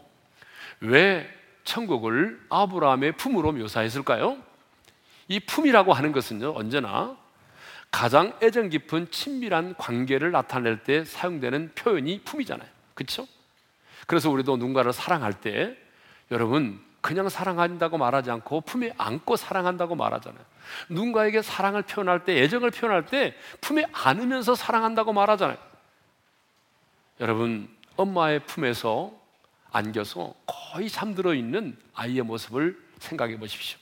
[0.80, 1.28] 왜
[1.64, 4.38] 천국을 아브라함의 품으로 묘사했을까요?
[5.28, 7.16] 이 품이라고 하는 것은요 언제나
[7.94, 12.68] 가장 애정 깊은 친밀한 관계를 나타낼 때 사용되는 표현이 품이잖아요.
[12.92, 13.28] 그렇죠?
[14.08, 15.76] 그래서 우리도 누군가를 사랑할 때
[16.32, 20.44] 여러분 그냥 사랑한다고 말하지 않고 품에 안고 사랑한다고 말하잖아요.
[20.88, 25.58] 누군가에게 사랑을 표현할 때, 애정을 표현할 때 품에 안으면서 사랑한다고 말하잖아요.
[27.20, 29.12] 여러분, 엄마의 품에서
[29.70, 33.78] 안겨서 거의 잠들어 있는 아이의 모습을 생각해 보십시오.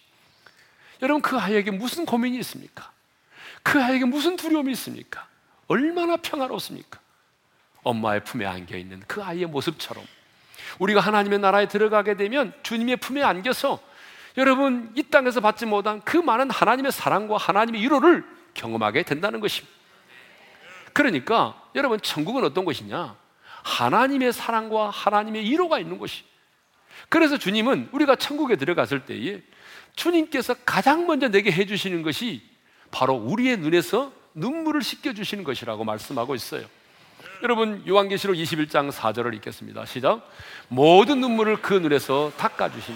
[1.01, 2.93] 여러분, 그 아이에게 무슨 고민이 있습니까?
[3.63, 5.27] 그 아이에게 무슨 두려움이 있습니까?
[5.69, 7.01] 얼마나 평화롭습니까?
[7.83, 10.05] 엄마의 품에 안겨 있는 그 아이의 모습처럼
[10.79, 13.81] 우리가 하나님의 나라에 들어가게 되면 주님의 품에 안겨서
[14.37, 19.75] 여러분 이 땅에서 받지 못한 그 많은 하나님의 사랑과 하나님의 위로를 경험하게 된다는 것입니다.
[20.93, 23.17] 그러니까 여러분 천국은 어떤 것이냐?
[23.63, 26.25] 하나님의 사랑과 하나님의 위로가 있는 곳이.
[27.09, 29.43] 그래서 주님은 우리가 천국에 들어갔을 때에
[29.97, 32.43] 주님께서 가장 먼저 내게 해주시는 것이
[32.93, 36.65] 바로 우리의 눈에서 눈물을 씻겨주시는 것이라고 말씀하고 있어요.
[37.43, 39.85] 여러분 요한계시록 21장 4절을 읽겠습니다.
[39.87, 40.29] 시작.
[40.69, 42.95] 모든 눈물을 그 눈에서 닦아주신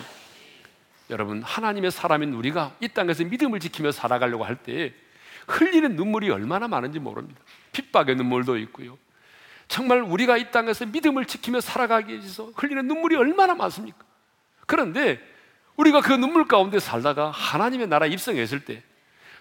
[1.11, 4.95] 여러분 하나님의 사람인 우리가 이 땅에서 믿음을 지키며 살아가려고 할 때
[5.49, 7.41] 흘리는 눈물이 얼마나 많은지 모릅니다.
[7.73, 8.99] 핍박의 눈물도 있고요.
[9.69, 13.99] 정말 우리가 이 땅에서 믿음을 지키며 살아가기 위해서 흘리는 눈물이 얼마나 많습니까?
[14.67, 15.21] 그런데
[15.77, 18.83] 우리가 그 눈물 가운데 살다가 하나님의 나라 입성했을 때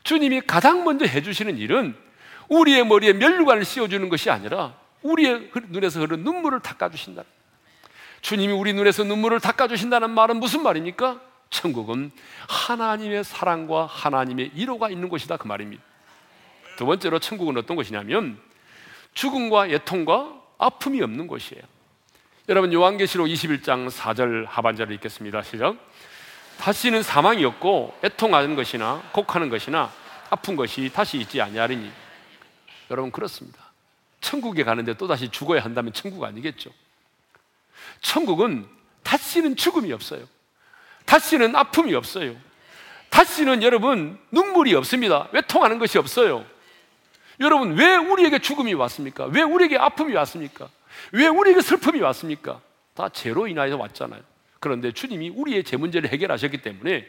[0.06, 1.96] 주님이 가장 먼저 해주시는 일은
[2.48, 7.24] 우리의 머리에 멸류관을 씌워주는 것이 아니라 우리의 눈에서 흐르는 눈물을 닦아주신다.
[8.22, 11.20] 주님이 우리 눈에서 눈물을 닦아주신다는 말은 무슨 말입니까?
[11.50, 12.12] 천국은
[12.48, 15.84] 하나님의 사랑과 하나님의 이로가 있는 곳이다 그 말입니다.
[16.78, 18.38] 두 번째로 천국은 어떤 곳이냐면
[19.16, 21.64] 죽음과 애통과 아픔이 없는 곳이에요.
[22.48, 25.42] 여러분 요한계시록 21장 4절 하반절을 읽겠습니다.
[25.42, 25.78] 시작.
[26.60, 29.92] 다시는 사망이 없고 애통하는 것이나 곡하는 것이나
[30.30, 31.92] 아픈 것이 다시 있지 아니하리니
[32.90, 33.64] 여러분 그렇습니다.
[34.22, 36.72] 천국에 가는데 또 다시 죽어야 한다면 천국 아니겠죠.
[38.02, 38.68] 천국은
[39.04, 40.26] 다시는 죽음이 없어요.
[41.06, 42.36] 다시는 아픔이 없어요.
[43.10, 45.28] 다시는 여러분 눈물이 없습니다.
[45.32, 46.46] 왜 통하는 것이 없어요?
[47.40, 49.26] 여러분 왜 우리에게 죽음이 왔습니까?
[49.26, 50.70] 왜 우리에게 아픔이 왔습니까?
[51.12, 52.60] 왜 우리에게 슬픔이 왔습니까?
[52.94, 54.22] 다 죄로 인하여 왔잖아요.
[54.60, 57.06] 그런데 주님이 우리의 제 문제를 해결하셨기 때문에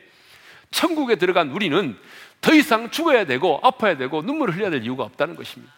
[0.70, 1.96] 천국에 들어간 우리는
[2.40, 5.72] 더 이상 죽어야 되고 아파야 되고 눈물을 흘려야 될 이유가 없다는 것입니다.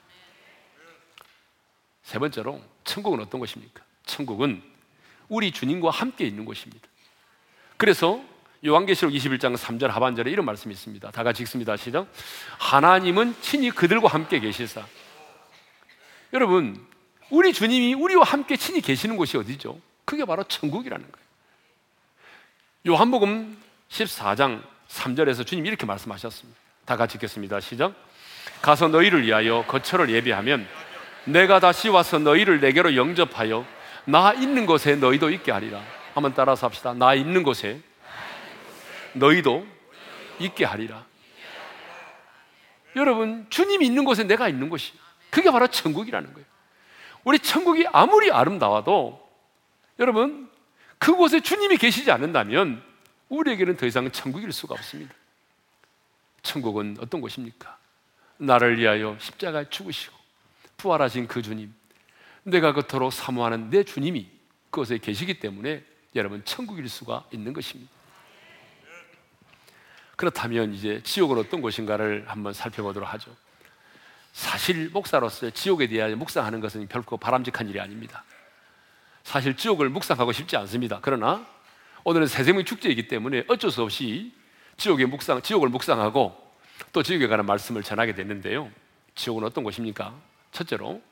[2.02, 3.82] 세 번째로 천국은 어떤 것입니까?
[4.06, 4.62] 천국은
[5.28, 6.88] 우리 주님과 함께 있는 곳입니다.
[7.76, 8.22] 그래서
[8.66, 11.10] 요한계시록 21장 3절 하반절에 이런 말씀이 있습니다.
[11.10, 11.76] 다 같이 읽습니다.
[11.76, 12.08] 시작.
[12.58, 14.84] 하나님은 친히 그들과 함께 계시사.
[16.32, 16.84] 여러분,
[17.30, 19.78] 우리 주님이 우리와 함께 친히 계시는 곳이 어디죠?
[20.04, 21.27] 그게 바로 천국이라는 거예요.
[22.88, 23.58] 요한복음
[23.90, 26.58] 14장 3절에서 주님 이렇게 말씀하셨습니다.
[26.86, 27.60] 다 같이 읽겠습니다.
[27.60, 27.92] 시작.
[28.62, 30.66] 가서 너희를 위하여 거처를 예비하면
[31.26, 33.66] 내가 다시 와서 너희를 내게로 영접하여
[34.06, 35.82] 나 있는 곳에 너희도 있게 하리라.
[36.14, 36.94] 한번 따라서 합시다.
[36.94, 37.82] 나 있는 곳에
[39.12, 39.66] 너희도
[40.38, 41.04] 있게 하리라.
[42.96, 44.94] 여러분, 주님이 있는 곳에 내가 있는 곳이
[45.28, 46.46] 그게 바로 천국이라는 거예요.
[47.22, 49.28] 우리 천국이 아무리 아름다워도
[49.98, 50.47] 여러분,
[50.98, 52.82] 그곳에 주님이 계시지 않는다면
[53.28, 55.14] 우리에게는 더 이상 천국일 수가 없습니다.
[56.42, 57.76] 천국은 어떤 곳입니까?
[58.38, 60.16] 나를 위하여 십자가에 죽으시고
[60.76, 61.74] 부활하신 그 주님,
[62.44, 64.28] 내가 그토록 사모하는 내 주님이
[64.70, 65.84] 그곳에 계시기 때문에
[66.14, 67.90] 여러분 천국일 수가 있는 것입니다.
[70.16, 73.34] 그렇다면 이제 지옥은 어떤 곳인가를 한번 살펴보도록 하죠.
[74.32, 78.24] 사실 목사로서 지옥에 대하여 묵상하는 것은 결코 바람직한 일이 아닙니다.
[79.28, 81.00] 사실 지옥을 묵상하고 싶지 않습니다.
[81.02, 81.46] 그러나
[82.04, 84.32] 오늘은 새생명 축제이기 때문에 어쩔 수 없이
[84.78, 86.34] 지옥의 묵상, 지옥을 묵상하고
[86.94, 88.70] 또 지옥에 관한 말씀을 전하게 됐는데요.
[89.16, 90.18] 지옥은 어떤 곳입니까?
[90.50, 91.02] 첫째로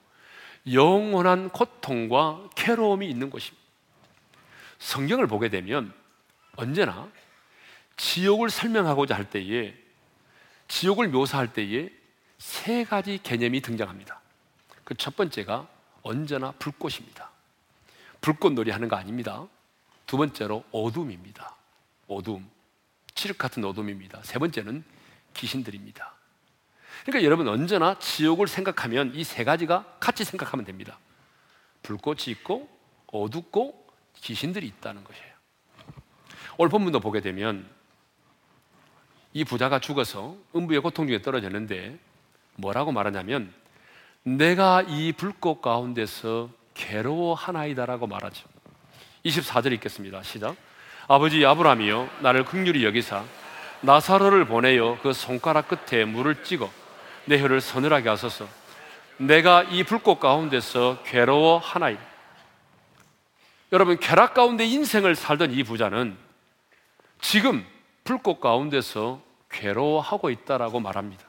[0.73, 3.63] 영원한 고통과 괴로움이 있는 곳입니다.
[4.79, 5.93] 성경을 보게 되면
[6.57, 7.11] 언제나
[7.99, 9.75] 지옥을 설명하고자 할 때에
[10.69, 11.91] 지옥을 묘사할 때에
[12.39, 14.23] 세 가지 개념이 등장합니다.
[14.85, 15.69] 그 첫 번째가
[16.01, 17.36] 언제나 불꽃입니다.
[18.27, 19.47] 불꽃놀이 하는 거 아닙니다.
[20.05, 21.55] 두 번째로 어둠입니다.
[22.09, 22.51] 어둠.
[23.15, 24.21] 칠흑 같은 어둠입니다.
[24.25, 24.83] 세 번째는
[25.35, 26.13] 귀신들입니다.
[27.05, 30.99] 그러니까 여러분 언제나 지옥을 생각하면 이 세 가지가 같이 생각하면 됩니다.
[31.85, 32.69] 불꽃이 있고
[33.07, 33.87] 어둡고
[34.17, 35.33] 귀신들이 있다는 것이에요.
[36.59, 37.65] 오늘 본문도 보게 되면
[39.35, 41.97] 이 부자가 죽어서 음부의 고통 중에 떨어졌는데
[42.57, 43.55] 뭐라고 말하냐면
[44.25, 48.47] 내가 이 불꽃 가운데서 괴로워하나이다라고 말하죠.
[49.25, 50.23] 24절 읽겠습니다.
[50.23, 50.55] 시작.
[51.09, 53.25] 아버지 아브라함이여 나를 극률히 여기사
[53.81, 56.71] 나사로를 보내어 그 손가락 끝에 물을 찍어
[57.27, 58.47] 내 혀를 서늘하게 하소서.
[59.19, 62.03] 내가 이 불꽃 가운데서 괴로워하나이다.
[63.73, 66.17] 여러분 쾌락 가운데 인생을 살던 이 부자는
[67.21, 67.67] 지금
[68.05, 71.25] 불꽃 가운데서 괴로워하고 있다라고 말합니다.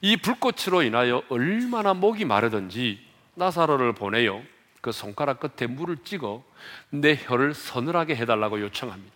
[0.00, 3.07] 이 불꽃으로 인하여 얼마나 목이 마르든지
[3.38, 4.42] 나사로를 보내요.
[4.80, 6.42] 그 손가락 끝에 물을 찍어
[6.90, 9.14] 내 혀를 서늘하게 해달라고 요청합니다.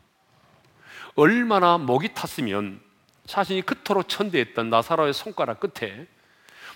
[1.15, 2.81] 얼마나 목이 탔으면
[3.27, 6.07] 자신이 그토록 천대했던 나사로의 손가락 끝에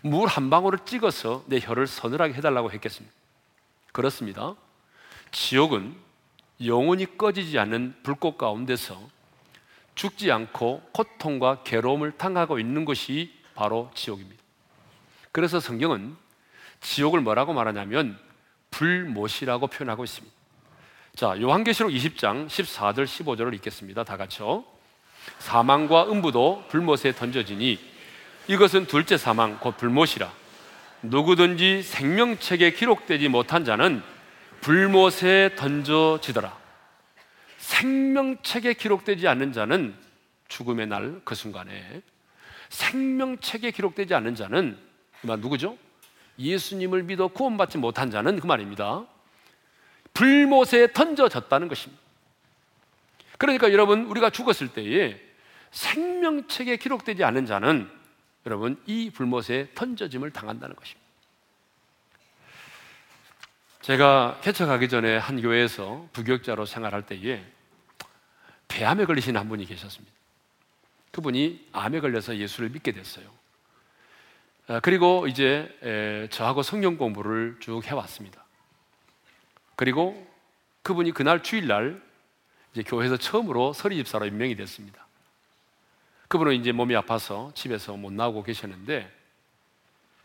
[0.02, 3.14] 물 한 방울을 찍어서 내 혀를 서늘하게 해달라고 했겠습니다.
[3.92, 4.54] 그렇습니다.
[5.32, 5.96] 지옥은
[6.64, 9.00] 영원히 꺼지지 않는 불꽃 가운데서
[9.94, 14.42] 죽지 않고 고통과 괴로움을 당하고 있는 것이 바로 지옥입니다.
[15.32, 16.16] 그래서 성경은
[16.86, 18.16] 지옥을 뭐라고 말하냐면
[18.70, 20.34] 불못이라고 표현하고 있습니다.
[21.16, 24.04] 자, 요한계시록 20장 14절 15절을 읽겠습니다.
[24.04, 24.64] 다 같이요.
[25.40, 27.78] 사망과 음부도 불못에 던져지니
[28.46, 30.30] 이것은 둘째 사망 곧 불못이라.
[31.02, 34.02] 누구든지 생명책에 기록되지 못한 자는
[34.60, 36.56] 불못에 던져지더라.
[37.58, 39.94] 생명책에 기록되지 않는 자는
[40.48, 42.02] 죽음의 날 그 순간에
[42.68, 44.78] 생명책에 기록되지 않는 자는
[45.22, 45.76] 누구죠?
[46.38, 49.06] 예수님을 믿어 구원받지 못한 자는 그 말입니다.
[50.14, 52.02] 불못에 던져졌다는 것입니다.
[53.38, 55.20] 그러니까 여러분 우리가 죽었을 때에
[55.70, 57.90] 생명책에 기록되지 않은 자는
[58.46, 61.06] 여러분 이 불못에 던져짐을 당한다는 것입니다.
[63.82, 67.44] 제가 개척하기 전에 한 교회에서 부교육자로 생활할 때에
[68.68, 70.12] 폐암에 걸리신 한 분이 계셨습니다.
[71.12, 73.35] 그분이 암에 걸려서 예수를 믿게 됐어요.
[74.68, 78.44] 아, 그리고 이제 저하고 성경 공부를 쭉 해왔습니다.
[79.76, 80.26] 그리고
[80.82, 82.02] 그분이 그날 주일날
[82.72, 85.06] 이제 교회에서 처음으로 서리 집사로 임명이 됐습니다.
[86.28, 89.12] 그분은 이제 몸이 아파서 집에서 못 나오고 계셨는데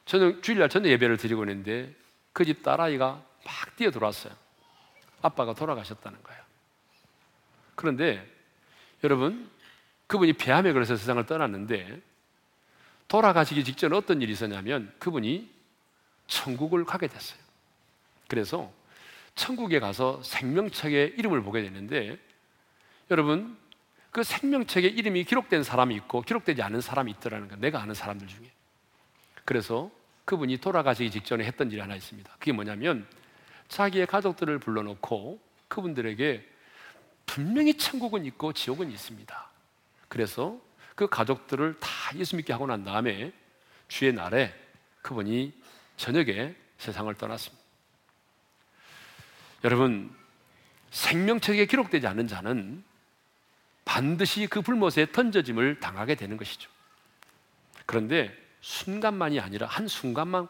[0.05, 1.93] 저는 주일날 저녁 예배를 드리고 있는데
[2.33, 4.33] 그 집 딸아이가 막 뛰어 들어왔어요.
[5.21, 6.41] 아빠가 돌아가셨다는 거예요.
[7.75, 8.27] 그런데
[9.03, 9.49] 여러분
[10.07, 12.01] 그분이 폐암에 걸려서 세상을 떠났는데
[13.11, 15.49] 돌아가시기 직전 어떤 일이 있었냐면 그분이
[16.27, 17.37] 천국을 가게 됐어요.
[18.29, 18.71] 그래서
[19.35, 22.17] 천국에 가서 생명책에 이름을 보게 되는데
[23.09, 23.57] 여러분
[24.11, 28.49] 그 생명책에 이름이 기록된 사람이 있고 기록되지 않은 사람이 있더라는 거 내가 아는 사람들 중에
[29.43, 29.91] 그래서
[30.23, 32.31] 그분이 돌아가시기 직전에 했던 일이 하나 있습니다.
[32.39, 33.05] 그게 뭐냐면
[33.67, 36.49] 자기의 가족들을 불러놓고 그분들에게
[37.25, 39.49] 분명히 천국은 있고 지옥은 있습니다.
[40.07, 40.61] 그래서
[41.01, 43.33] 그 가족들을 다 예수 믿게 하고 난 다음에
[43.87, 44.53] 주의 날에
[45.01, 45.51] 그분이
[45.97, 47.63] 저녁에 세상을 떠났습니다.
[49.63, 50.15] 여러분,
[50.91, 52.83] 생명책에 기록되지 않은 자는
[53.83, 56.69] 반드시 그 불못에 던져짐을 당하게 되는 것이죠.
[57.87, 60.47] 그런데 순간만이 아니라 한 순간만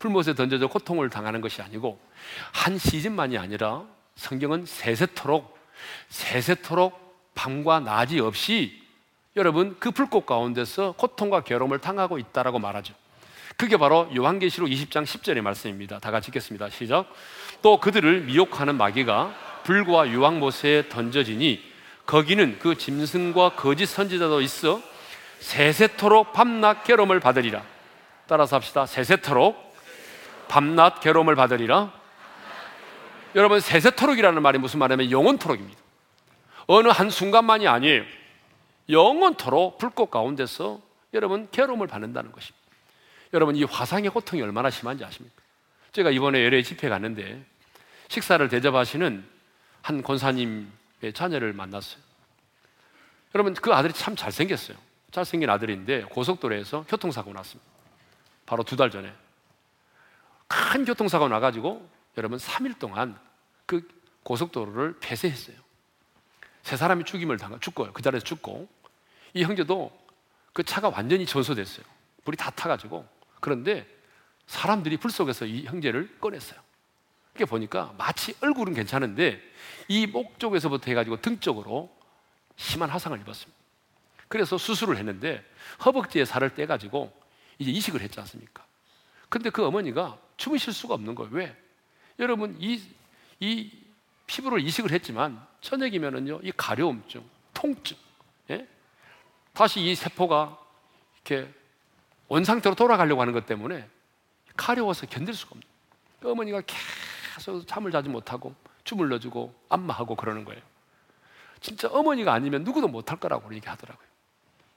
[0.00, 1.98] 불못에 던져져 고통을 당하는 것이 아니고
[2.52, 3.86] 한 시즌만이 아니라
[4.16, 5.58] 성경은 세세토록
[6.10, 8.83] 세세토록 밤과 낮이 없이
[9.36, 12.94] 여러분 그 불꽃 가운데서 고통과 괴로움을 당하고 있다라고 말하죠.
[13.56, 15.98] 그게 바로 요한계시록 20장 10절의 말씀입니다.
[15.98, 16.70] 다 같이 읽겠습니다.
[16.70, 17.06] 시작.
[17.62, 21.62] 또 그들을 미혹하는 마귀가 불과 유황못에 던져지니
[22.06, 24.80] 거기는 그 짐승과 거짓 선지자도 있어
[25.40, 27.62] 세세토록 밤낮 괴로움을 받으리라.
[28.26, 28.86] 따라서 합시다.
[28.86, 29.74] 세세토록
[30.48, 31.92] 밤낮 괴로움을 받으리라.
[33.34, 35.80] 여러분 세세토록이라는 말이 무슨 말이냐면 영원토록입니다.
[36.66, 38.04] 어느 한 순간만이 아니에요.
[38.88, 40.80] 영원토록 불꽃 가운데서
[41.12, 42.64] 여러분 괴로움을 받는다는 것입니다.
[43.32, 45.42] 여러분 이 화상의 고통이 얼마나 심한지 아십니까?
[45.92, 47.44] 제가 이번에 LA 집회 갔는데
[48.08, 49.24] 식사를 대접하시는
[49.82, 52.02] 한 권사님의 자녀를 만났어요.
[53.34, 54.76] 여러분 그 아들이 참 잘생겼어요.
[55.10, 57.70] 잘생긴 아들인데 고속도로에서 교통사고 났습니다.
[58.46, 59.12] 바로 두 달 전에
[60.46, 63.18] 큰 교통사고 나가지고 여러분 3일 동안
[63.66, 63.88] 그
[64.22, 65.56] 고속도로를 폐쇄했어요.
[66.64, 67.92] 세 사람이 죽임을 당하 죽고요.
[67.92, 68.66] 그 자리에서 죽고
[69.34, 69.92] 이 형제도
[70.52, 71.84] 그 차가 완전히 전소됐어요.
[72.24, 73.06] 불이 다 타가지고
[73.40, 73.86] 그런데
[74.46, 76.58] 사람들이 불 속에서 이 형제를 꺼냈어요.
[77.34, 79.40] 이렇게 보니까 마치 얼굴은 괜찮은데
[79.88, 81.94] 이 목 쪽에서부터 해가지고 등 쪽으로
[82.56, 83.60] 심한 화상을 입었습니다.
[84.28, 85.44] 그래서 수술을 했는데
[85.84, 87.12] 허벅지에 살을 떼가지고
[87.58, 88.64] 이제 이식을 했지 않습니까?
[89.28, 91.30] 근데 그 어머니가 주무실 수가 없는 거예요.
[91.34, 91.56] 왜?
[92.20, 92.80] 여러분 이,
[93.40, 93.70] 이
[94.26, 97.96] 피부를 이식을 했지만 저녁이면은요 이 가려움증, 통증,
[98.50, 98.66] 예?
[99.52, 100.58] 다시 이 세포가
[101.14, 101.52] 이렇게
[102.28, 103.88] 원상태로 돌아가려고 하는 것 때문에
[104.56, 105.68] 가려워서 견딜 수가 없는.
[106.20, 106.62] 그 어머니가
[107.36, 110.62] 계속 잠을 자지 못하고 주물러주고 안마하고 그러는 거예요.
[111.60, 114.06] 진짜 어머니가 아니면 누구도 못할 거라고 얘기하더라고요.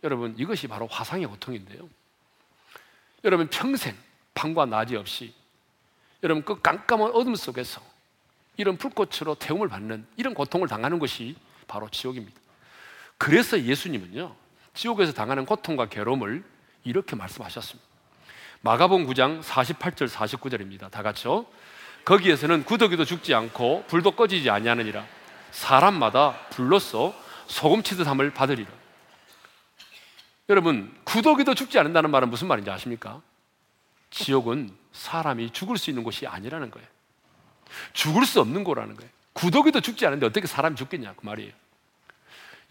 [0.04, 1.90] 여러분 이것이 바로 화상의 고통인데요.
[3.24, 3.96] 여러분 평생
[4.34, 5.34] 밤과 낮이 없이
[6.24, 7.82] 여러분 그 깜깜한 어둠 속에서
[8.58, 11.36] 이런 불꽃으로 태움을 받는 이런 고통을 당하는 것이
[11.68, 12.40] 바로 지옥입니다.
[13.18, 14.36] 그래서 예수님은요,
[14.74, 16.44] 지옥에서 당하는 고통과 괴로움을
[16.84, 17.88] 이렇게 말씀하셨습니다.
[18.62, 20.90] 마가복 9장 48절 49절입니다.
[20.92, 21.46] 다 같이요.
[22.06, 25.06] 거기에서는 구더기도 죽지 않고 불도 꺼지지 아니하느니라.
[25.52, 27.14] 사람마다 불로써
[27.48, 28.70] 소금치듯 함을 받으리라.
[30.50, 33.22] 여러분, 구더기도 죽지 않는다는 말은 무슨 말인지 아십니까?
[34.10, 36.88] 지옥은 사람이 죽을 수 있는 곳이 아니라는 거예요.
[37.94, 39.10] 죽을 수 없는 거라는 거예요.
[39.34, 41.52] 구더기도 죽지 않는데 어떻게 사람이 죽겠냐 그 말이에요.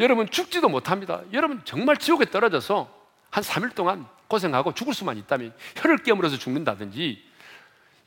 [0.01, 1.22] 여러분 죽지도 못합니다.
[1.32, 2.94] 여러분 정말 지옥에 떨어져서
[3.30, 7.24] 한 3일 동안 고생하고 죽을 수만 있다면 혀를 깨물어서 죽는다든지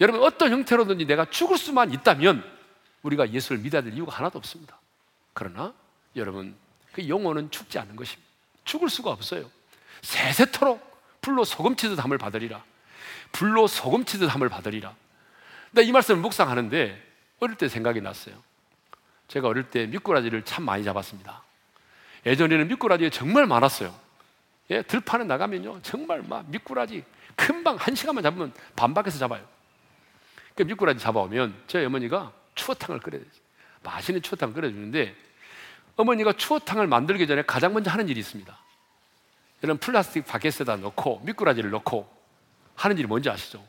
[0.01, 2.43] 여러분 어떤 형태로든지 내가 죽을 수만 있다면
[3.03, 4.79] 우리가 예수를 믿어야 될 이유가 하나도 없습니다.
[5.33, 5.73] 그러나
[6.15, 6.55] 여러분,
[6.91, 8.27] 그 영혼은 죽지 않는 것입니다.
[8.63, 9.49] 죽을 수가 없어요.
[10.01, 10.89] 세세토록
[11.21, 12.63] 불로 소금치듯 함을 받으리라.
[13.31, 14.95] 불로 소금치듯 함을 받으리라.
[15.71, 17.09] 근데 이 말씀을 묵상하는데
[17.39, 18.35] 어릴 때 생각이 났어요.
[19.27, 21.43] 제가 어릴 때 미꾸라지를 참 많이 잡았습니다.
[22.25, 23.93] 예전에는 미꾸라지 정말 많았어요.
[24.71, 25.81] 예, 들판에 나가면요.
[25.81, 27.03] 정말 막 미꾸라지
[27.35, 29.45] 금방 한 시간만 잡으면 반박해서 잡아요.
[30.55, 33.27] 그 미꾸라지 잡아오면 저희 어머니가 추어탕을 끓여야 돼
[33.83, 35.15] 맛있는 추어탕을 끓여주는데
[35.95, 38.57] 어머니가 추어탕을 만들기 전에 가장 먼저 하는 일이 있습니다.
[39.61, 42.09] 이런 플라스틱 바켓에다 넣고 미꾸라지를 넣고
[42.75, 43.65] 하는 일이 뭔지 아시죠?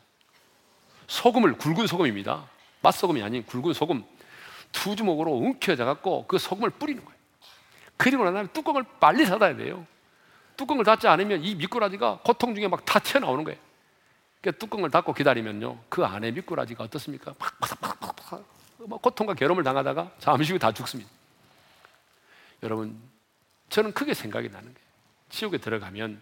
[1.11, 2.45] 소금을 굵은 소금입니다.
[2.81, 4.05] 맛소금이 아닌 굵은 소금
[4.71, 7.19] 두 주먹으로 움켜져 갖고 그 소금을 뿌리는 거예요.
[7.97, 9.85] 그리고 난 다음에 뚜껑을 빨리 닫아야 돼요.
[10.55, 13.59] 뚜껑을 닫지 않으면 이 미꾸라지가 고통 중에 막 다 튀어나오는 거예요.
[14.41, 15.79] 그 뚜껑을 닫고 기다리면요.
[15.89, 17.33] 그 안에 미꾸라지가 어떻습니까?
[17.37, 18.39] 막, 막,
[18.87, 21.11] 막 고통과 괴로움을 당하다가 잠시 후 다 죽습니다.
[22.63, 22.97] 여러분,
[23.69, 24.87] 저는 크게 생각이 나는 거예요.
[25.29, 26.21] 지옥에 들어가면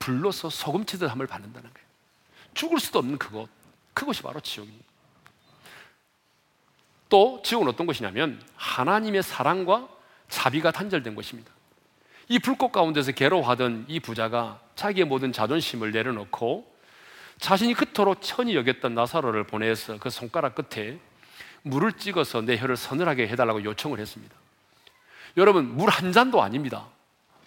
[0.00, 1.86] 불로서 소금치듯 함을 받는다는 거예요.
[2.54, 3.48] 죽을 수도 없는 그곳,
[3.96, 4.84] 그것이 바로 지옥입니다.
[7.08, 9.88] 또 지옥은 어떤 것이냐면 하나님의 사랑과
[10.28, 11.50] 자비가 단절된 것입니다.
[12.28, 16.76] 이 불꽃 가운데서 괴로워하던 이 부자가 자기의 모든 자존심을 내려놓고
[17.38, 20.98] 자신이 그토록 천히 여겼던 나사로를 보내서 그 손가락 끝에
[21.62, 24.34] 물을 찍어서 내 혀를 서늘하게 해달라고 요청을 했습니다.
[25.38, 26.86] 여러분, 물 한 잔도 아닙니다.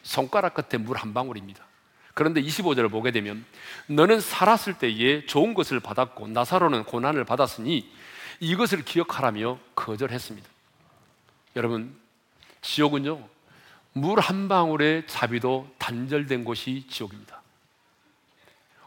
[0.02, 1.69] 손가락 끝에 물 한 방울입니다.
[2.14, 3.46] 그런데 25절을 보게 되면
[3.88, 7.90] 너는 살았을 때에 좋은 것을 받았고 나사로는 고난을 받았으니
[8.40, 10.48] 이것을 기억하라며 거절했습니다.
[11.56, 11.96] 여러분,
[12.62, 13.28] 지옥은요,
[13.94, 17.42] 물 한 방울의 자비도 단절된 곳이 지옥입니다.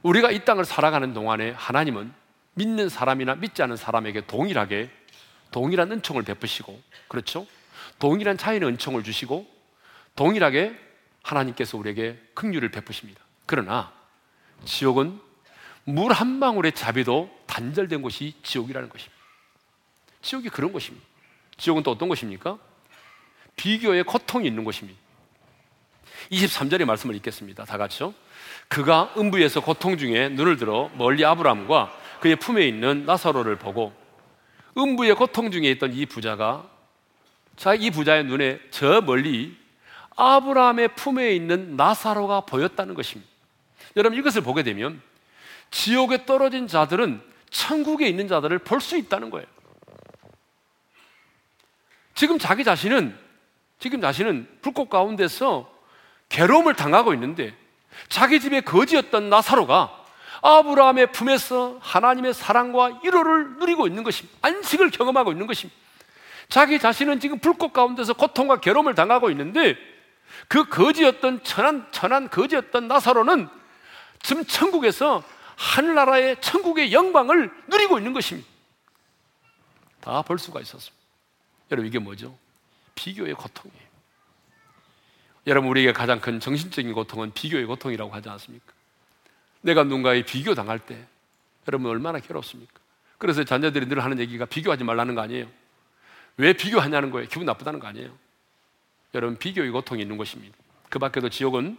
[0.03, 2.13] 우리가 이 땅을 살아가는 동안에 하나님은
[2.55, 4.91] 믿는 사람이나 믿지 않은 사람에게 동일하게
[5.51, 7.47] 동일한 은총을 베푸시고, 그렇죠?
[7.99, 9.47] 동일한 차이의 은총을 주시고,
[10.17, 10.79] 동일하게
[11.23, 13.21] 하나님께서 우리에게 긍휼을 베푸십니다.
[13.47, 13.93] 그러나
[14.65, 15.21] 지옥은
[15.85, 19.23] 물 한 방울의 자비도 단절된 곳이 지옥이라는 것입니다.
[20.23, 21.05] 지옥이 그런 곳입니다.
[21.57, 22.59] 지옥은 또 어떤 곳입니까?
[23.57, 24.99] 비교의 고통이 있는 곳입니다.
[26.31, 27.65] 23절의 말씀을 읽겠습니다.
[27.65, 28.15] 다 같이요.
[28.69, 33.93] 그가 음부에서 고통 중에 눈을 들어 멀리 아브라함과 그의 품에 있는 나사로를 보고
[34.79, 36.71] 음부의 고통 중에 있던 이 부자가
[37.57, 39.57] 자, 이 부자의 눈에 저 멀리
[40.17, 43.31] 아브라함의 품에 있는 나사로가 보였다는 것입니다.
[43.97, 45.01] 여러분 이것을 보게 되면
[45.71, 49.47] 지옥에 떨어진 자들은 천국에 있는 자들을 볼 수 있다는 거예요.
[52.15, 53.17] 지금 자기 자신은
[53.79, 55.71] 지금 자신은 불꽃 가운데서
[56.29, 57.55] 괴로움을 당하고 있는데
[58.09, 59.99] 자기 집에 거지였던 나사로가
[60.43, 64.37] 아브라함의 품에서 하나님의 사랑과 위로를 누리고 있는 것입니다.
[64.43, 65.79] 안식을 경험하고 있는 것입니다.
[66.49, 69.77] 자기 자신은 지금 불꽃 가운데서 고통과 괴로움을 당하고 있는데
[70.49, 73.49] 그 거지였던 천한 천한 거지였던 나사로는
[74.23, 75.23] 지금 천국에서
[75.57, 78.49] 하늘나라의 천국의 영광을 누리고 있는 것입니다.
[80.01, 80.97] 다 볼 수가 있었습니다.
[81.71, 82.37] 여러분 이게 뭐죠?
[82.95, 83.83] 비교의 고통이에요.
[85.47, 88.73] 여러분 우리에게 가장 큰 정신적인 고통은 비교의 고통이라고 하지 않습니까?
[89.61, 91.07] 내가 누군가에 비교 당할 때
[91.69, 92.81] 여러분 얼마나 괴롭습니까?
[93.19, 95.47] 그래서 자녀들이 늘 하는 얘기가 비교하지 말라는 거 아니에요?
[96.37, 97.29] 왜 비교하냐는 거예요?
[97.29, 98.11] 기분 나쁘다는 거 아니에요?
[99.15, 100.57] 여러분 비교의 고통이 있는 것입니다.
[100.89, 101.77] 그 밖에도 지옥은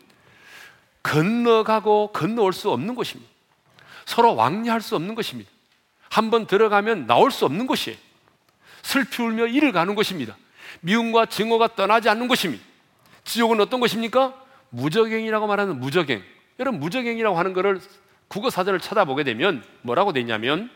[1.01, 3.31] 건너가고 건너올 수 없는 곳입니다.
[4.05, 5.49] 서로 왕래할 수 없는 것입니다.
[6.09, 7.97] 한 번 들어가면 나올 수 없는 곳이에요.
[8.83, 10.37] 슬피 울며 이를 가는 곳입니다.
[10.81, 12.63] 미움과 증오가 떠나지 않는 곳입니다.
[13.23, 14.33] 지옥은 어떤 곳입니까?
[14.69, 16.23] 무적행이라고 말하는 무적행.
[16.59, 17.81] 여러분 무적행이라고 하는 것을
[18.27, 20.69] 국어 사전을 찾아보게 되면 뭐라고 돼 있냐면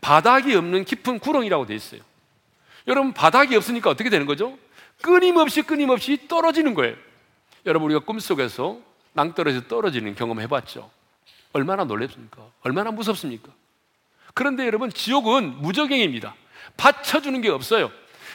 [0.00, 2.00] 바닥이 없는 깊은 구렁이라고 돼 있어요.
[2.86, 4.58] 여러분 바닥이 없으니까 어떻게 되는 거죠?
[5.02, 6.96] 끊임없이 끊임없이 떨어지는 거예요.
[7.64, 8.78] 여러분 우리가 꿈속에서
[9.12, 10.90] 낭떠러지 떨어지는 경험 해봤죠?
[11.52, 12.42] 얼마나 놀랍습니까?
[12.62, 13.50] 얼마나 무섭습니까?
[14.34, 16.34] 그런데 여러분 지옥은 무적행입니다.
[16.76, 17.90] 받쳐주는 게 없어요.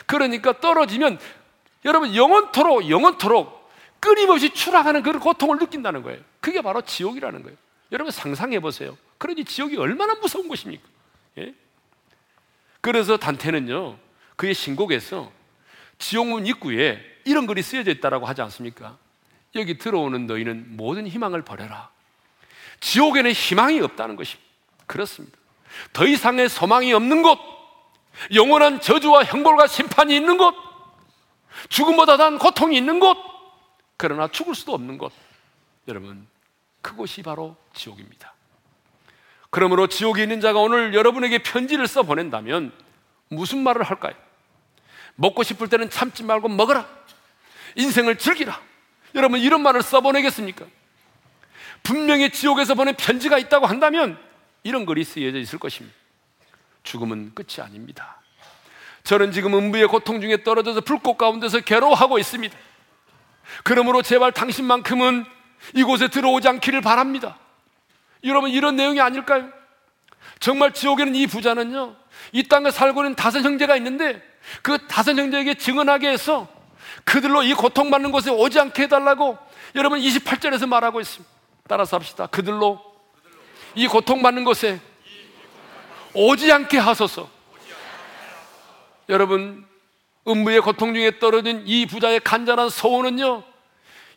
[0.07, 1.19] 그러니까 떨어지면
[1.85, 6.19] 여러분 영원토록 영원토록 끊임없이 추락하는 그런 고통을 느낀다는 거예요.
[6.39, 7.57] 그게 바로 지옥이라는 거예요.
[7.91, 8.97] 여러분 상상해 보세요.
[9.19, 10.83] 그러니 지옥이 얼마나 무서운 것입니까?
[11.37, 11.53] 예?
[12.81, 13.97] 그래서 단테는요
[14.35, 15.31] 그의 신곡에서
[16.01, 18.97] 지옥문 입구에 이런 글이 쓰여져 있다라고 하지 않습니까?
[19.55, 21.89] 여기 들어오는 너희는 모든 희망을 버려라.
[22.79, 24.49] 지옥에는 희망이 없다는 것입니다.
[24.87, 25.37] 그렇습니다.
[25.93, 27.39] 더 이상의 소망이 없는 곳,
[28.33, 30.55] 영원한 저주와 형벌과 심판이 있는 곳,
[31.69, 33.17] 죽음보다 단 고통이 있는 곳,
[33.95, 35.13] 그러나 죽을 수도 없는 곳.
[35.87, 36.27] 여러분,
[36.81, 38.33] 그곳이 바로 지옥입니다.
[39.51, 42.71] 그러므로 지옥에 있는 자가 오늘 여러분에게 편지를 써 보낸다면
[43.29, 44.15] 무슨 말을 할까요?
[45.15, 46.87] 먹고 싶을 때는 참지 말고 먹어라.
[47.75, 48.59] 인생을 즐기라.
[49.15, 50.65] 여러분, 이런 말을 써보내겠습니까?
[51.83, 54.17] 분명히 지옥에서 보낸 편지가 있다고 한다면
[54.63, 55.95] 이런 글이 쓰여져 있을 것입니다.
[56.83, 58.21] 죽음은 끝이 아닙니다.
[59.03, 62.55] 저는 지금 음부의 고통 중에 떨어져서 불꽃 가운데서 괴로워하고 있습니다.
[63.63, 65.25] 그러므로 제발 당신만큼은
[65.75, 67.37] 이곳에 들어오지 않기를 바랍니다.
[68.23, 69.49] 여러분, 이런 내용이 아닐까요?
[70.39, 71.95] 정말 지옥에는 이 부자는요,
[72.31, 74.21] 이 땅에 살고 있는 다섯 형제가 있는데
[74.61, 76.47] 그 다섯 형제에게 증언하게 해서
[77.03, 79.37] 그들로 이 고통받는 곳에 오지 않게 해달라고
[79.75, 81.31] 여러분 28절에서 말하고 있습니다.
[81.67, 82.27] 따라서 합시다.
[82.27, 82.81] 그들로
[83.75, 84.79] 이 고통받는 곳에
[86.13, 87.29] 오지 않게 하소서.
[89.09, 89.65] 여러분,
[90.27, 93.43] 음부의 고통 중에 떨어진 이 부자의 간절한 소원은요,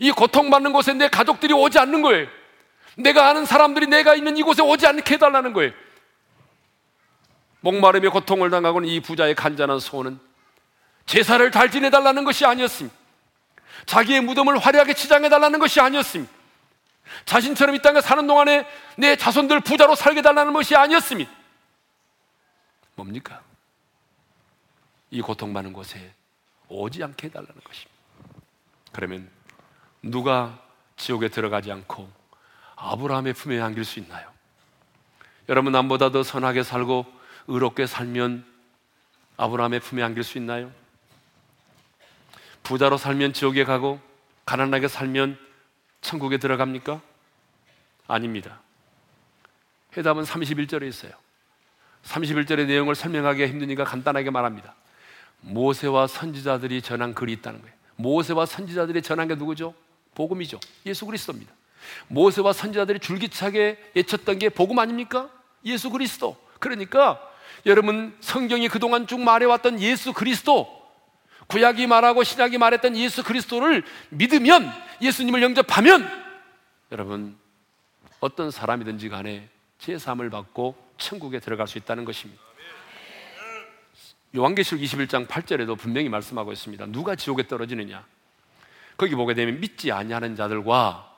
[0.00, 2.26] 이 고통받는 곳에 내 가족들이 오지 않는 거예요.
[2.96, 5.72] 내가 아는 사람들이 내가 있는 이곳에 오지 않게 해달라는 거예요.
[7.64, 10.20] 목마름에 고통을 당하고는 이 부자의 간절한 소원은
[11.06, 12.94] 제사를 잘 지내달라는 것이 아니었습니다.
[13.86, 16.30] 자기의 무덤을 화려하게 치장해달라는 것이 아니었습니다.
[17.24, 18.66] 자신처럼 이 땅에 사는 동안에
[18.98, 21.30] 내 자손들 부자로 살게 달라는 것이 아니었습니다.
[22.96, 23.40] 뭡니까?
[25.10, 26.12] 이 고통받는 곳에
[26.68, 27.94] 오지 않게 해달라는 것입니다.
[28.92, 29.30] 그러면
[30.02, 30.58] 누가
[30.96, 32.10] 지옥에 들어가지 않고
[32.76, 34.28] 아브라함의 품에 안길 수 있나요?
[35.48, 38.44] 여러분 남보다 더 선하게 살고 의롭게 살면
[39.36, 40.70] 아브라함의 품에 안길 수 있나요?
[42.62, 44.00] 부자로 살면 지옥에 가고
[44.46, 45.38] 가난하게 살면
[46.00, 47.00] 천국에 들어갑니까?
[48.06, 48.60] 아닙니다.
[49.96, 51.12] 해답은 31절에 있어요.
[52.04, 54.74] 31절의 내용을 설명하기가 힘드니까 간단하게 말합니다.
[55.40, 57.74] 모세와 선지자들이 전한 글이 있다는 거예요.
[57.96, 59.74] 모세와 선지자들이 전한 게 누구죠?
[60.14, 60.60] 복음이죠.
[60.86, 61.52] 예수 그리스도입니다.
[62.08, 65.30] 모세와 선지자들이 줄기차게 예쳤던 게 복음 아닙니까?
[65.64, 66.36] 예수 그리스도.
[66.58, 67.20] 그러니까
[67.66, 70.84] 여러분 성경이 그동안 쭉 말해왔던 예수 그리스도
[71.46, 76.08] 구약이 말하고 신약이 말했던 예수 그리스도를 믿으면 예수님을 영접하면
[76.92, 77.36] 여러분
[78.20, 79.48] 어떤 사람이든지 간에
[79.80, 82.42] 제3을 받고 천국에 들어갈 수 있다는 것입니다.
[84.36, 86.86] 요한계시록 21장 8절에도 분명히 말씀하고 있습니다.
[86.86, 88.04] 누가 지옥에 떨어지느냐?
[88.96, 91.12] 거기 보게 되면 믿지 아니하는 자들과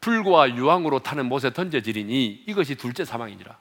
[0.00, 3.58] 불과 유황으로 타는 못에 던져지리니 이것이 둘째 사망이니라.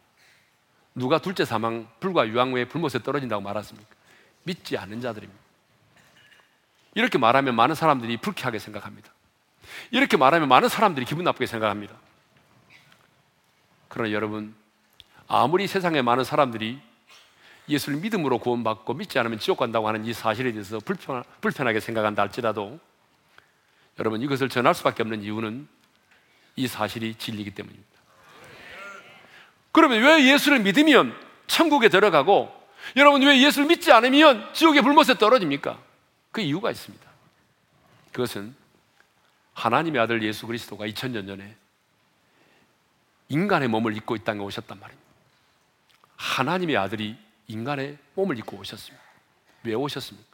[0.96, 3.96] 누가 둘째 사망, 불과 유황 외에 불못에 떨어진다고 말했습니까?
[4.44, 5.44] 믿지 않는 자들입니다.
[6.96, 9.12] 이렇게 말하면 많은 사람들이 불쾌하게 생각합니다.
[9.92, 11.94] 이렇게 말하면 많은 사람들이 기분 나쁘게 생각합니다.
[13.90, 14.56] 그러나 여러분,
[15.28, 16.80] 아무리 세상에 많은 사람들이
[17.68, 22.80] 예수를 믿음으로 구원받고 믿지 않으면 지옥 간다고 하는 이 사실에 대해서 불편, 불편하게 생각한다 할지라도
[24.00, 25.68] 여러분 이것을 전할 수밖에 없는 이유는
[26.58, 27.95] 이 사실이 진리이기 때문입니다.
[29.76, 31.14] 그러면 왜 예수를 믿으면
[31.48, 32.50] 천국에 들어가고
[32.96, 35.78] 여러분 왜 예수를 믿지 않으면 지옥의 불못에 떨어집니까?
[36.32, 37.06] 그 이유가 있습니다.
[38.14, 38.56] 그것은
[39.54, 41.58] 하나님의 아들 예수 그리스도가 2000년 전에
[43.28, 45.06] 인간의 몸을 입고 이 땅에 오셨단 말입니다.
[46.16, 47.18] 하나님의 아들이
[47.48, 49.04] 인간의 몸을 입고 오셨습니다.
[49.64, 50.30] 왜 오셨습니까?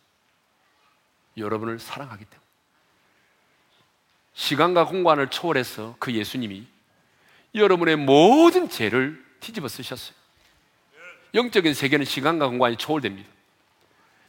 [1.37, 2.47] 여러분을 사랑하기 때문에.
[4.35, 6.67] 시간과 공간을 초월해서 그 예수님이
[7.55, 10.15] 여러분의 모든 죄를 뒤집어 쓰셨어요.
[11.33, 13.29] 영적인 세계는 시간과 공간이 초월됩니다.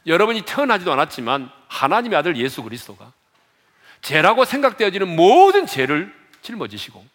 [0.05, 3.13] 여러분이 태어나지도 않았지만 하나님의 아들 예수 그리스도가
[4.01, 7.05] 죄라고 생각되어지는 모든 죄를 짊어지시고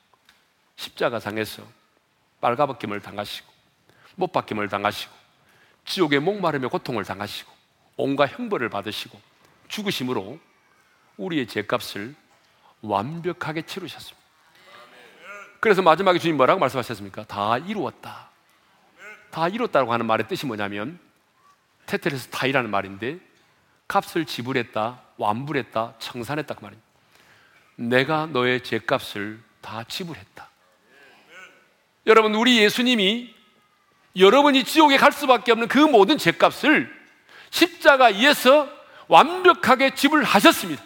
[0.76, 1.62] 십자가상에서
[2.40, 3.52] 빨가벗김을 당하시고
[4.16, 5.12] 못 박힘을 당하시고
[5.84, 7.52] 지옥의 목마름의 고통을 당하시고
[7.96, 9.20] 온갖 형벌을 받으시고
[9.68, 10.38] 죽으심으로
[11.18, 12.14] 우리의 죄값을
[12.80, 14.17] 완벽하게 치르셨습니다.
[15.60, 17.24] 그래서 마지막에 주님 뭐라고 말씀하셨습니까?
[17.24, 18.28] 다 이루었다.
[19.30, 20.98] 다 이뤘다고 하는 말의 뜻이 뭐냐면
[21.86, 23.18] 테테레스 타이라는 말인데
[23.88, 26.88] 값을 지불했다, 완불했다, 청산했다 그 말입니다.
[27.76, 30.48] 내가 너의 죄값을 다 지불했다.
[32.06, 33.34] 여러분 우리 예수님이
[34.16, 36.92] 여러분이 지옥에 갈 수밖에 없는 그 모든 죄값을
[37.50, 38.68] 십자가에서
[39.08, 40.82] 완벽하게 지불하셨습니다.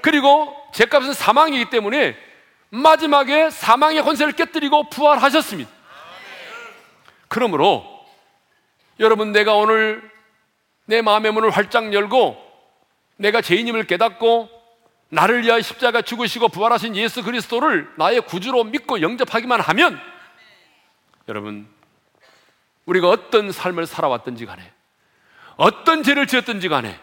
[0.00, 2.16] 그리고 죄값은 사망이기 때문에
[2.74, 5.70] 마지막에 사망의 권세를 깨뜨리고 부활하셨습니다.
[7.28, 8.04] 그러므로
[8.98, 10.10] 여러분 내가 오늘
[10.84, 12.36] 내 마음의 문을 활짝 열고
[13.16, 14.50] 내가 죄인임을 깨닫고
[15.08, 20.00] 나를 위하여 십자가 죽으시고 부활하신 예수 그리스도를 나의 구주로 믿고 영접하기만 하면
[21.28, 21.68] 여러분
[22.86, 24.72] 우리가 어떤 삶을 살아왔든지 간에
[25.56, 26.98] 어떤 죄를 지었든지 간에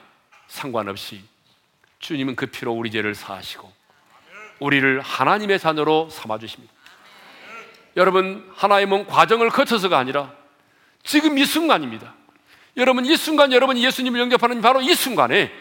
[0.47, 1.23] 상관없이
[1.99, 3.80] 주님은 그 피로 우리 죄를 사하시고
[4.61, 6.71] 우리를 하나님의 자녀로 삼아 주십니다.
[7.97, 10.31] 여러분 하나의 몸 과정을 거쳐서가 아니라
[11.03, 12.13] 지금 이 순간입니다.
[12.77, 15.51] 여러분 이 순간 여러분이 예수님을 영접하는 바로 이 순간에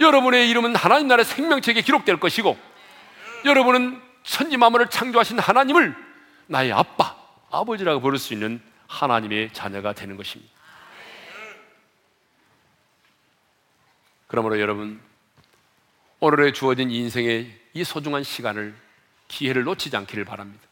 [0.00, 2.58] 여러분의 이름은 하나님 나라의 생명책에 기록될 것이고
[3.44, 5.94] 여러분은 천지 만물을 창조하신 하나님을
[6.46, 7.14] 나의 아빠,
[7.50, 10.52] 아버지라고 부를 수 있는 하나님의 자녀가 되는 것입니다.
[14.26, 15.00] 그러므로 여러분
[16.18, 18.74] 오늘에 주어진 인생의 이 소중한 시간을
[19.28, 20.64] 기회를 놓치지 않기를 바랍니다.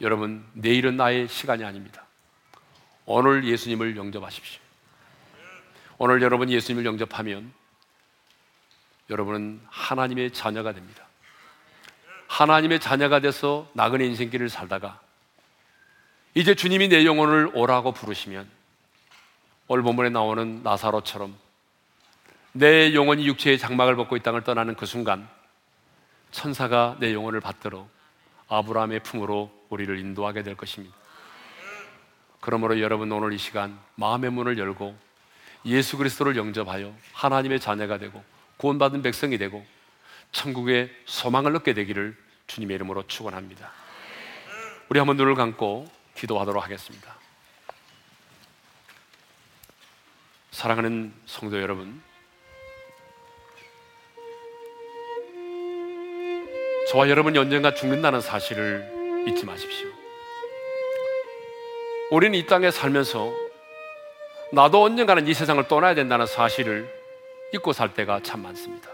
[0.00, 2.06] 여러분 내일은 나의 시간이 아닙니다.
[3.04, 4.58] 오늘 예수님을 영접하십시오.
[5.98, 7.52] 오늘 여러분 예수님을 영접하면
[9.10, 11.04] 여러분은 하나님의 자녀가 됩니다.
[12.28, 14.98] 하나님의 자녀가 돼서 나그네 인생길을 살다가
[16.34, 18.48] 이제 주님이 내 영혼을 오라고 부르시면
[19.68, 21.36] 오늘 본문에 나오는 나사로처럼
[22.52, 25.28] 내 영혼이 육체의 장막을 벗고 이 땅을 떠나는 그 순간
[26.30, 27.88] 천사가 내 영혼을 받들어
[28.48, 30.94] 아브라함의 품으로 우리를 인도하게 될 것입니다.
[32.40, 34.96] 그러므로 여러분 오늘 이 시간 마음의 문을 열고
[35.64, 38.22] 예수 그리스도를 영접하여 하나님의 자녀가 되고
[38.58, 39.66] 구원받은 백성이 되고
[40.32, 42.16] 천국의 소망을 얻게 되기를
[42.46, 43.70] 주님의 이름으로 축원합니다.
[44.88, 47.16] 우리 한번 눈을 감고 기도하도록 하겠습니다.
[50.52, 52.00] 사랑하는 성도 여러분,
[56.90, 59.88] 저와 여러분이 언젠가 죽는다는 사실을 잊지 마십시오.
[62.10, 63.34] 우리는 이 땅에 살면서
[64.52, 66.88] 나도 언젠가는 이 세상을 떠나야 된다는 사실을
[67.52, 68.88] 잊고 살 때가 참 많습니다.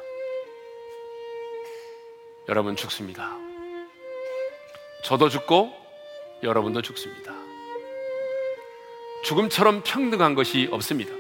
[2.49, 3.37] 여러분 죽습니다.
[5.05, 5.71] 저도 죽고
[6.43, 7.35] 여러분도 죽습니다.
[9.25, 11.13] 죽음처럼 평등한 것이 없습니다.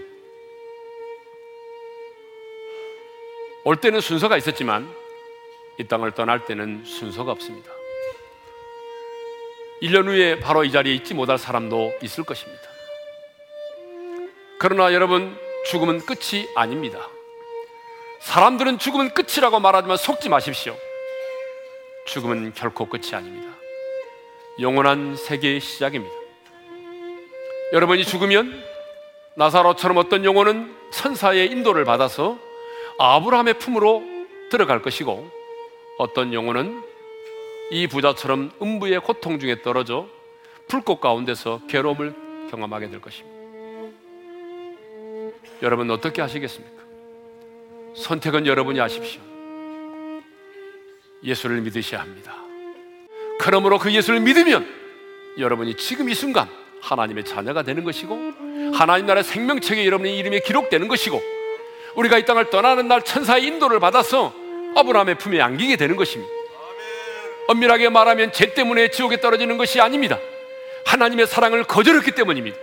[3.65, 5.02] 올 때는 순서가 있었지만
[5.79, 7.71] 이 땅을 떠날 때는 순서가 없습니다.
[9.83, 12.63] 1년 후에 바로 이 자리에 있지 못할 사람도 있을 것입니다.
[14.59, 17.09] 그러나 여러분, 죽음은 끝이 아닙니다.
[18.21, 20.77] 사람들은 죽음은 끝이라고 말하지만 속지 마십시오.
[22.07, 23.53] 죽음은 결코 끝이 아닙니다.
[24.61, 26.15] 영원한 세계의 시작입니다.
[27.73, 28.63] 여러분이 죽으면
[29.35, 32.39] 나사로처럼 어떤 영혼은 천사의 인도를 받아서
[32.99, 34.03] 아브라함의 품으로
[34.51, 35.42] 들어갈 것이고
[35.99, 36.83] 어떤 영혼은
[37.71, 40.09] 이 부자처럼 음부의 고통 중에 떨어져
[40.69, 42.15] 불꽃 가운데서 괴로움을
[42.51, 43.33] 경험하게 될 것입니다.
[45.63, 46.83] 여러분 어떻게 하시겠습니까?
[47.95, 49.21] 선택은 여러분이 하십시오.
[51.23, 52.35] 예수를 믿으셔야 합니다.
[53.39, 54.67] 그러므로 그 예수를 믿으면
[55.39, 56.49] 여러분이 지금 이 순간
[56.81, 58.17] 하나님의 자녀가 되는 것이고
[58.75, 61.21] 하나님 나라의 생명책에 여러분의 이름이 기록되는 것이고
[61.95, 64.42] 우리가 이 땅을 떠나는 날 천사의 인도를 받아서
[64.77, 66.33] 아브라함의 품에 안기게 되는 것입니다.
[67.49, 70.19] 엄밀하게 말하면 죄 때문에 지옥에 떨어지는 것이 아닙니다.
[70.87, 72.57] 하나님의 사랑을 거절했기 때문입니다.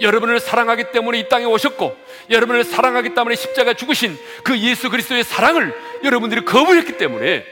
[0.00, 1.96] 여러분을 사랑하기 때문에 이 땅에 오셨고
[2.30, 7.44] 여러분을 사랑하기 때문에 십자가 죽으신 그 예수 그리스도의 사랑을 여러분들이 거부했기 때문에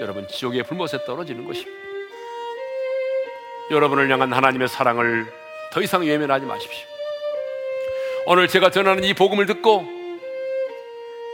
[0.00, 1.76] 여러분 지옥의 불못에 떨어지는 것입니다.
[3.70, 5.26] 여러분을 향한 하나님의 사랑을
[5.72, 6.86] 더 이상 외면하지 마십시오.
[8.26, 9.84] 오늘 제가 전하는 이 복음을 듣고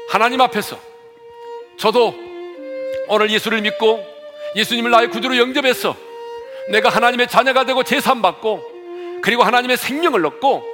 [0.08, 0.78] 하나님 앞에서
[1.76, 2.14] 저도
[3.08, 4.04] 오늘 예수를 믿고
[4.56, 5.96] 예수님을 나의 구주로 영접해서
[6.70, 8.72] 내가 하나님의 자녀가 되고 제삼받고
[9.22, 10.64] 그리고 하나님의 생명을 얻고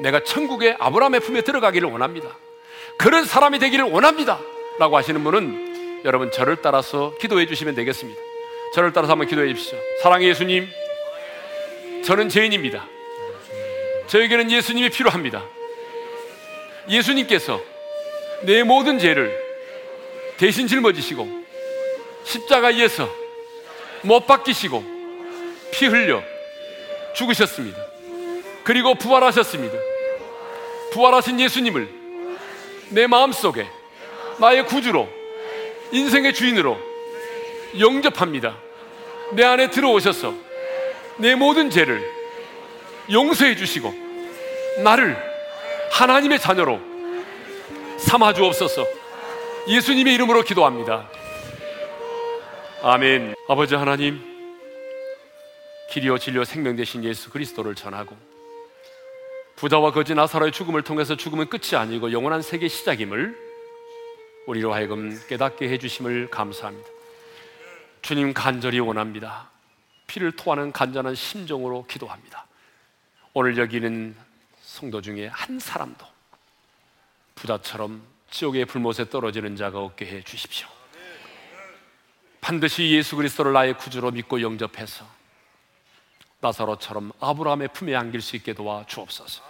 [0.00, 2.28] 내가 천국의 아브라함의 품에 들어가기를 원합니다.
[2.98, 4.38] 그런 사람이 되기를 원합니다.
[4.78, 8.20] 라고 하시는 분은 여러분 저를 따라서 기도해 주시면 되겠습니다.
[8.74, 9.78] 저를 따라서 한번 기도해 주십시오.
[10.02, 10.68] 사랑의 예수님,
[12.04, 12.86] 저는 죄인입니다.
[14.06, 15.44] 저에게는 예수님이 필요합니다.
[16.88, 17.60] 예수님께서
[18.42, 19.45] 내 모든 죄를
[20.38, 21.28] 대신 짊어지시고
[22.24, 23.08] 십자가에서
[24.02, 24.84] 못 박히시고
[25.72, 26.22] 피 흘려
[27.14, 27.78] 죽으셨습니다.
[28.64, 29.74] 그리고 부활하셨습니다.
[30.92, 31.88] 부활하신 예수님을
[32.90, 33.66] 내 마음속에
[34.38, 35.08] 나의 구주로
[35.92, 36.76] 인생의 주인으로
[37.78, 38.56] 영접합니다.
[39.32, 40.34] 내 안에 들어오셔서
[41.18, 42.02] 내 모든 죄를
[43.10, 43.94] 용서해 주시고
[44.82, 45.16] 나를
[45.92, 46.80] 하나님의 자녀로
[47.98, 49.05] 삼아 주옵소서.
[49.68, 51.10] 예수님의 이름으로 기도합니다.
[52.82, 53.34] 아멘.
[53.48, 54.20] 아버지 하나님,
[55.90, 58.16] 길이요 진료 생명 되신 예수 그리스도를 전하고
[59.56, 63.36] 부자와 거지 나사로의 죽음을 통해서 죽음은 끝이 아니고 영원한 세계 시작임을
[64.46, 66.88] 우리로 하여금 깨닫게 해주심을 감사합니다.
[68.02, 69.50] 주님 간절히 원합니다.
[70.06, 72.46] 피를 토하는 간절한 심정으로 기도합니다.
[73.32, 74.14] 오늘 여기는
[74.62, 76.06] 성도 중에 한 사람도
[77.34, 80.68] 부자처럼 지옥의 불못에 떨어지는 자가 없게 해 주십시오.
[82.42, 85.06] 반드시 예수 그리스도를 나의 구주로 믿고 영접해서
[86.40, 89.42] 나사로처럼 아브라함의 품에 안길 수 있게 도와 주옵소서.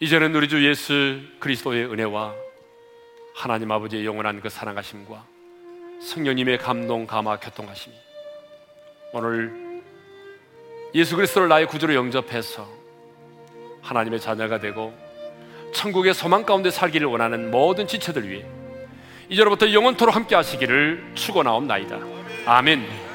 [0.00, 2.34] 이제는 우리 주 예수 그리스도의 은혜와
[3.34, 5.26] 하나님 아버지의 영원한 그 사랑하심과
[6.00, 7.94] 성령님의 감동, 감화, 교통하심이
[9.12, 9.82] 오늘
[10.94, 12.66] 예수 그리스도를 나의 구주로 영접해서
[13.82, 15.05] 하나님의 자녀가 되고
[15.76, 18.44] 천국의 소망 가운데 살기를 원하는 모든 지체들 위해
[19.28, 21.98] 이제로부터 영원토록 함께 하시기를 축원하옵나이다.
[22.46, 23.05] 아멘.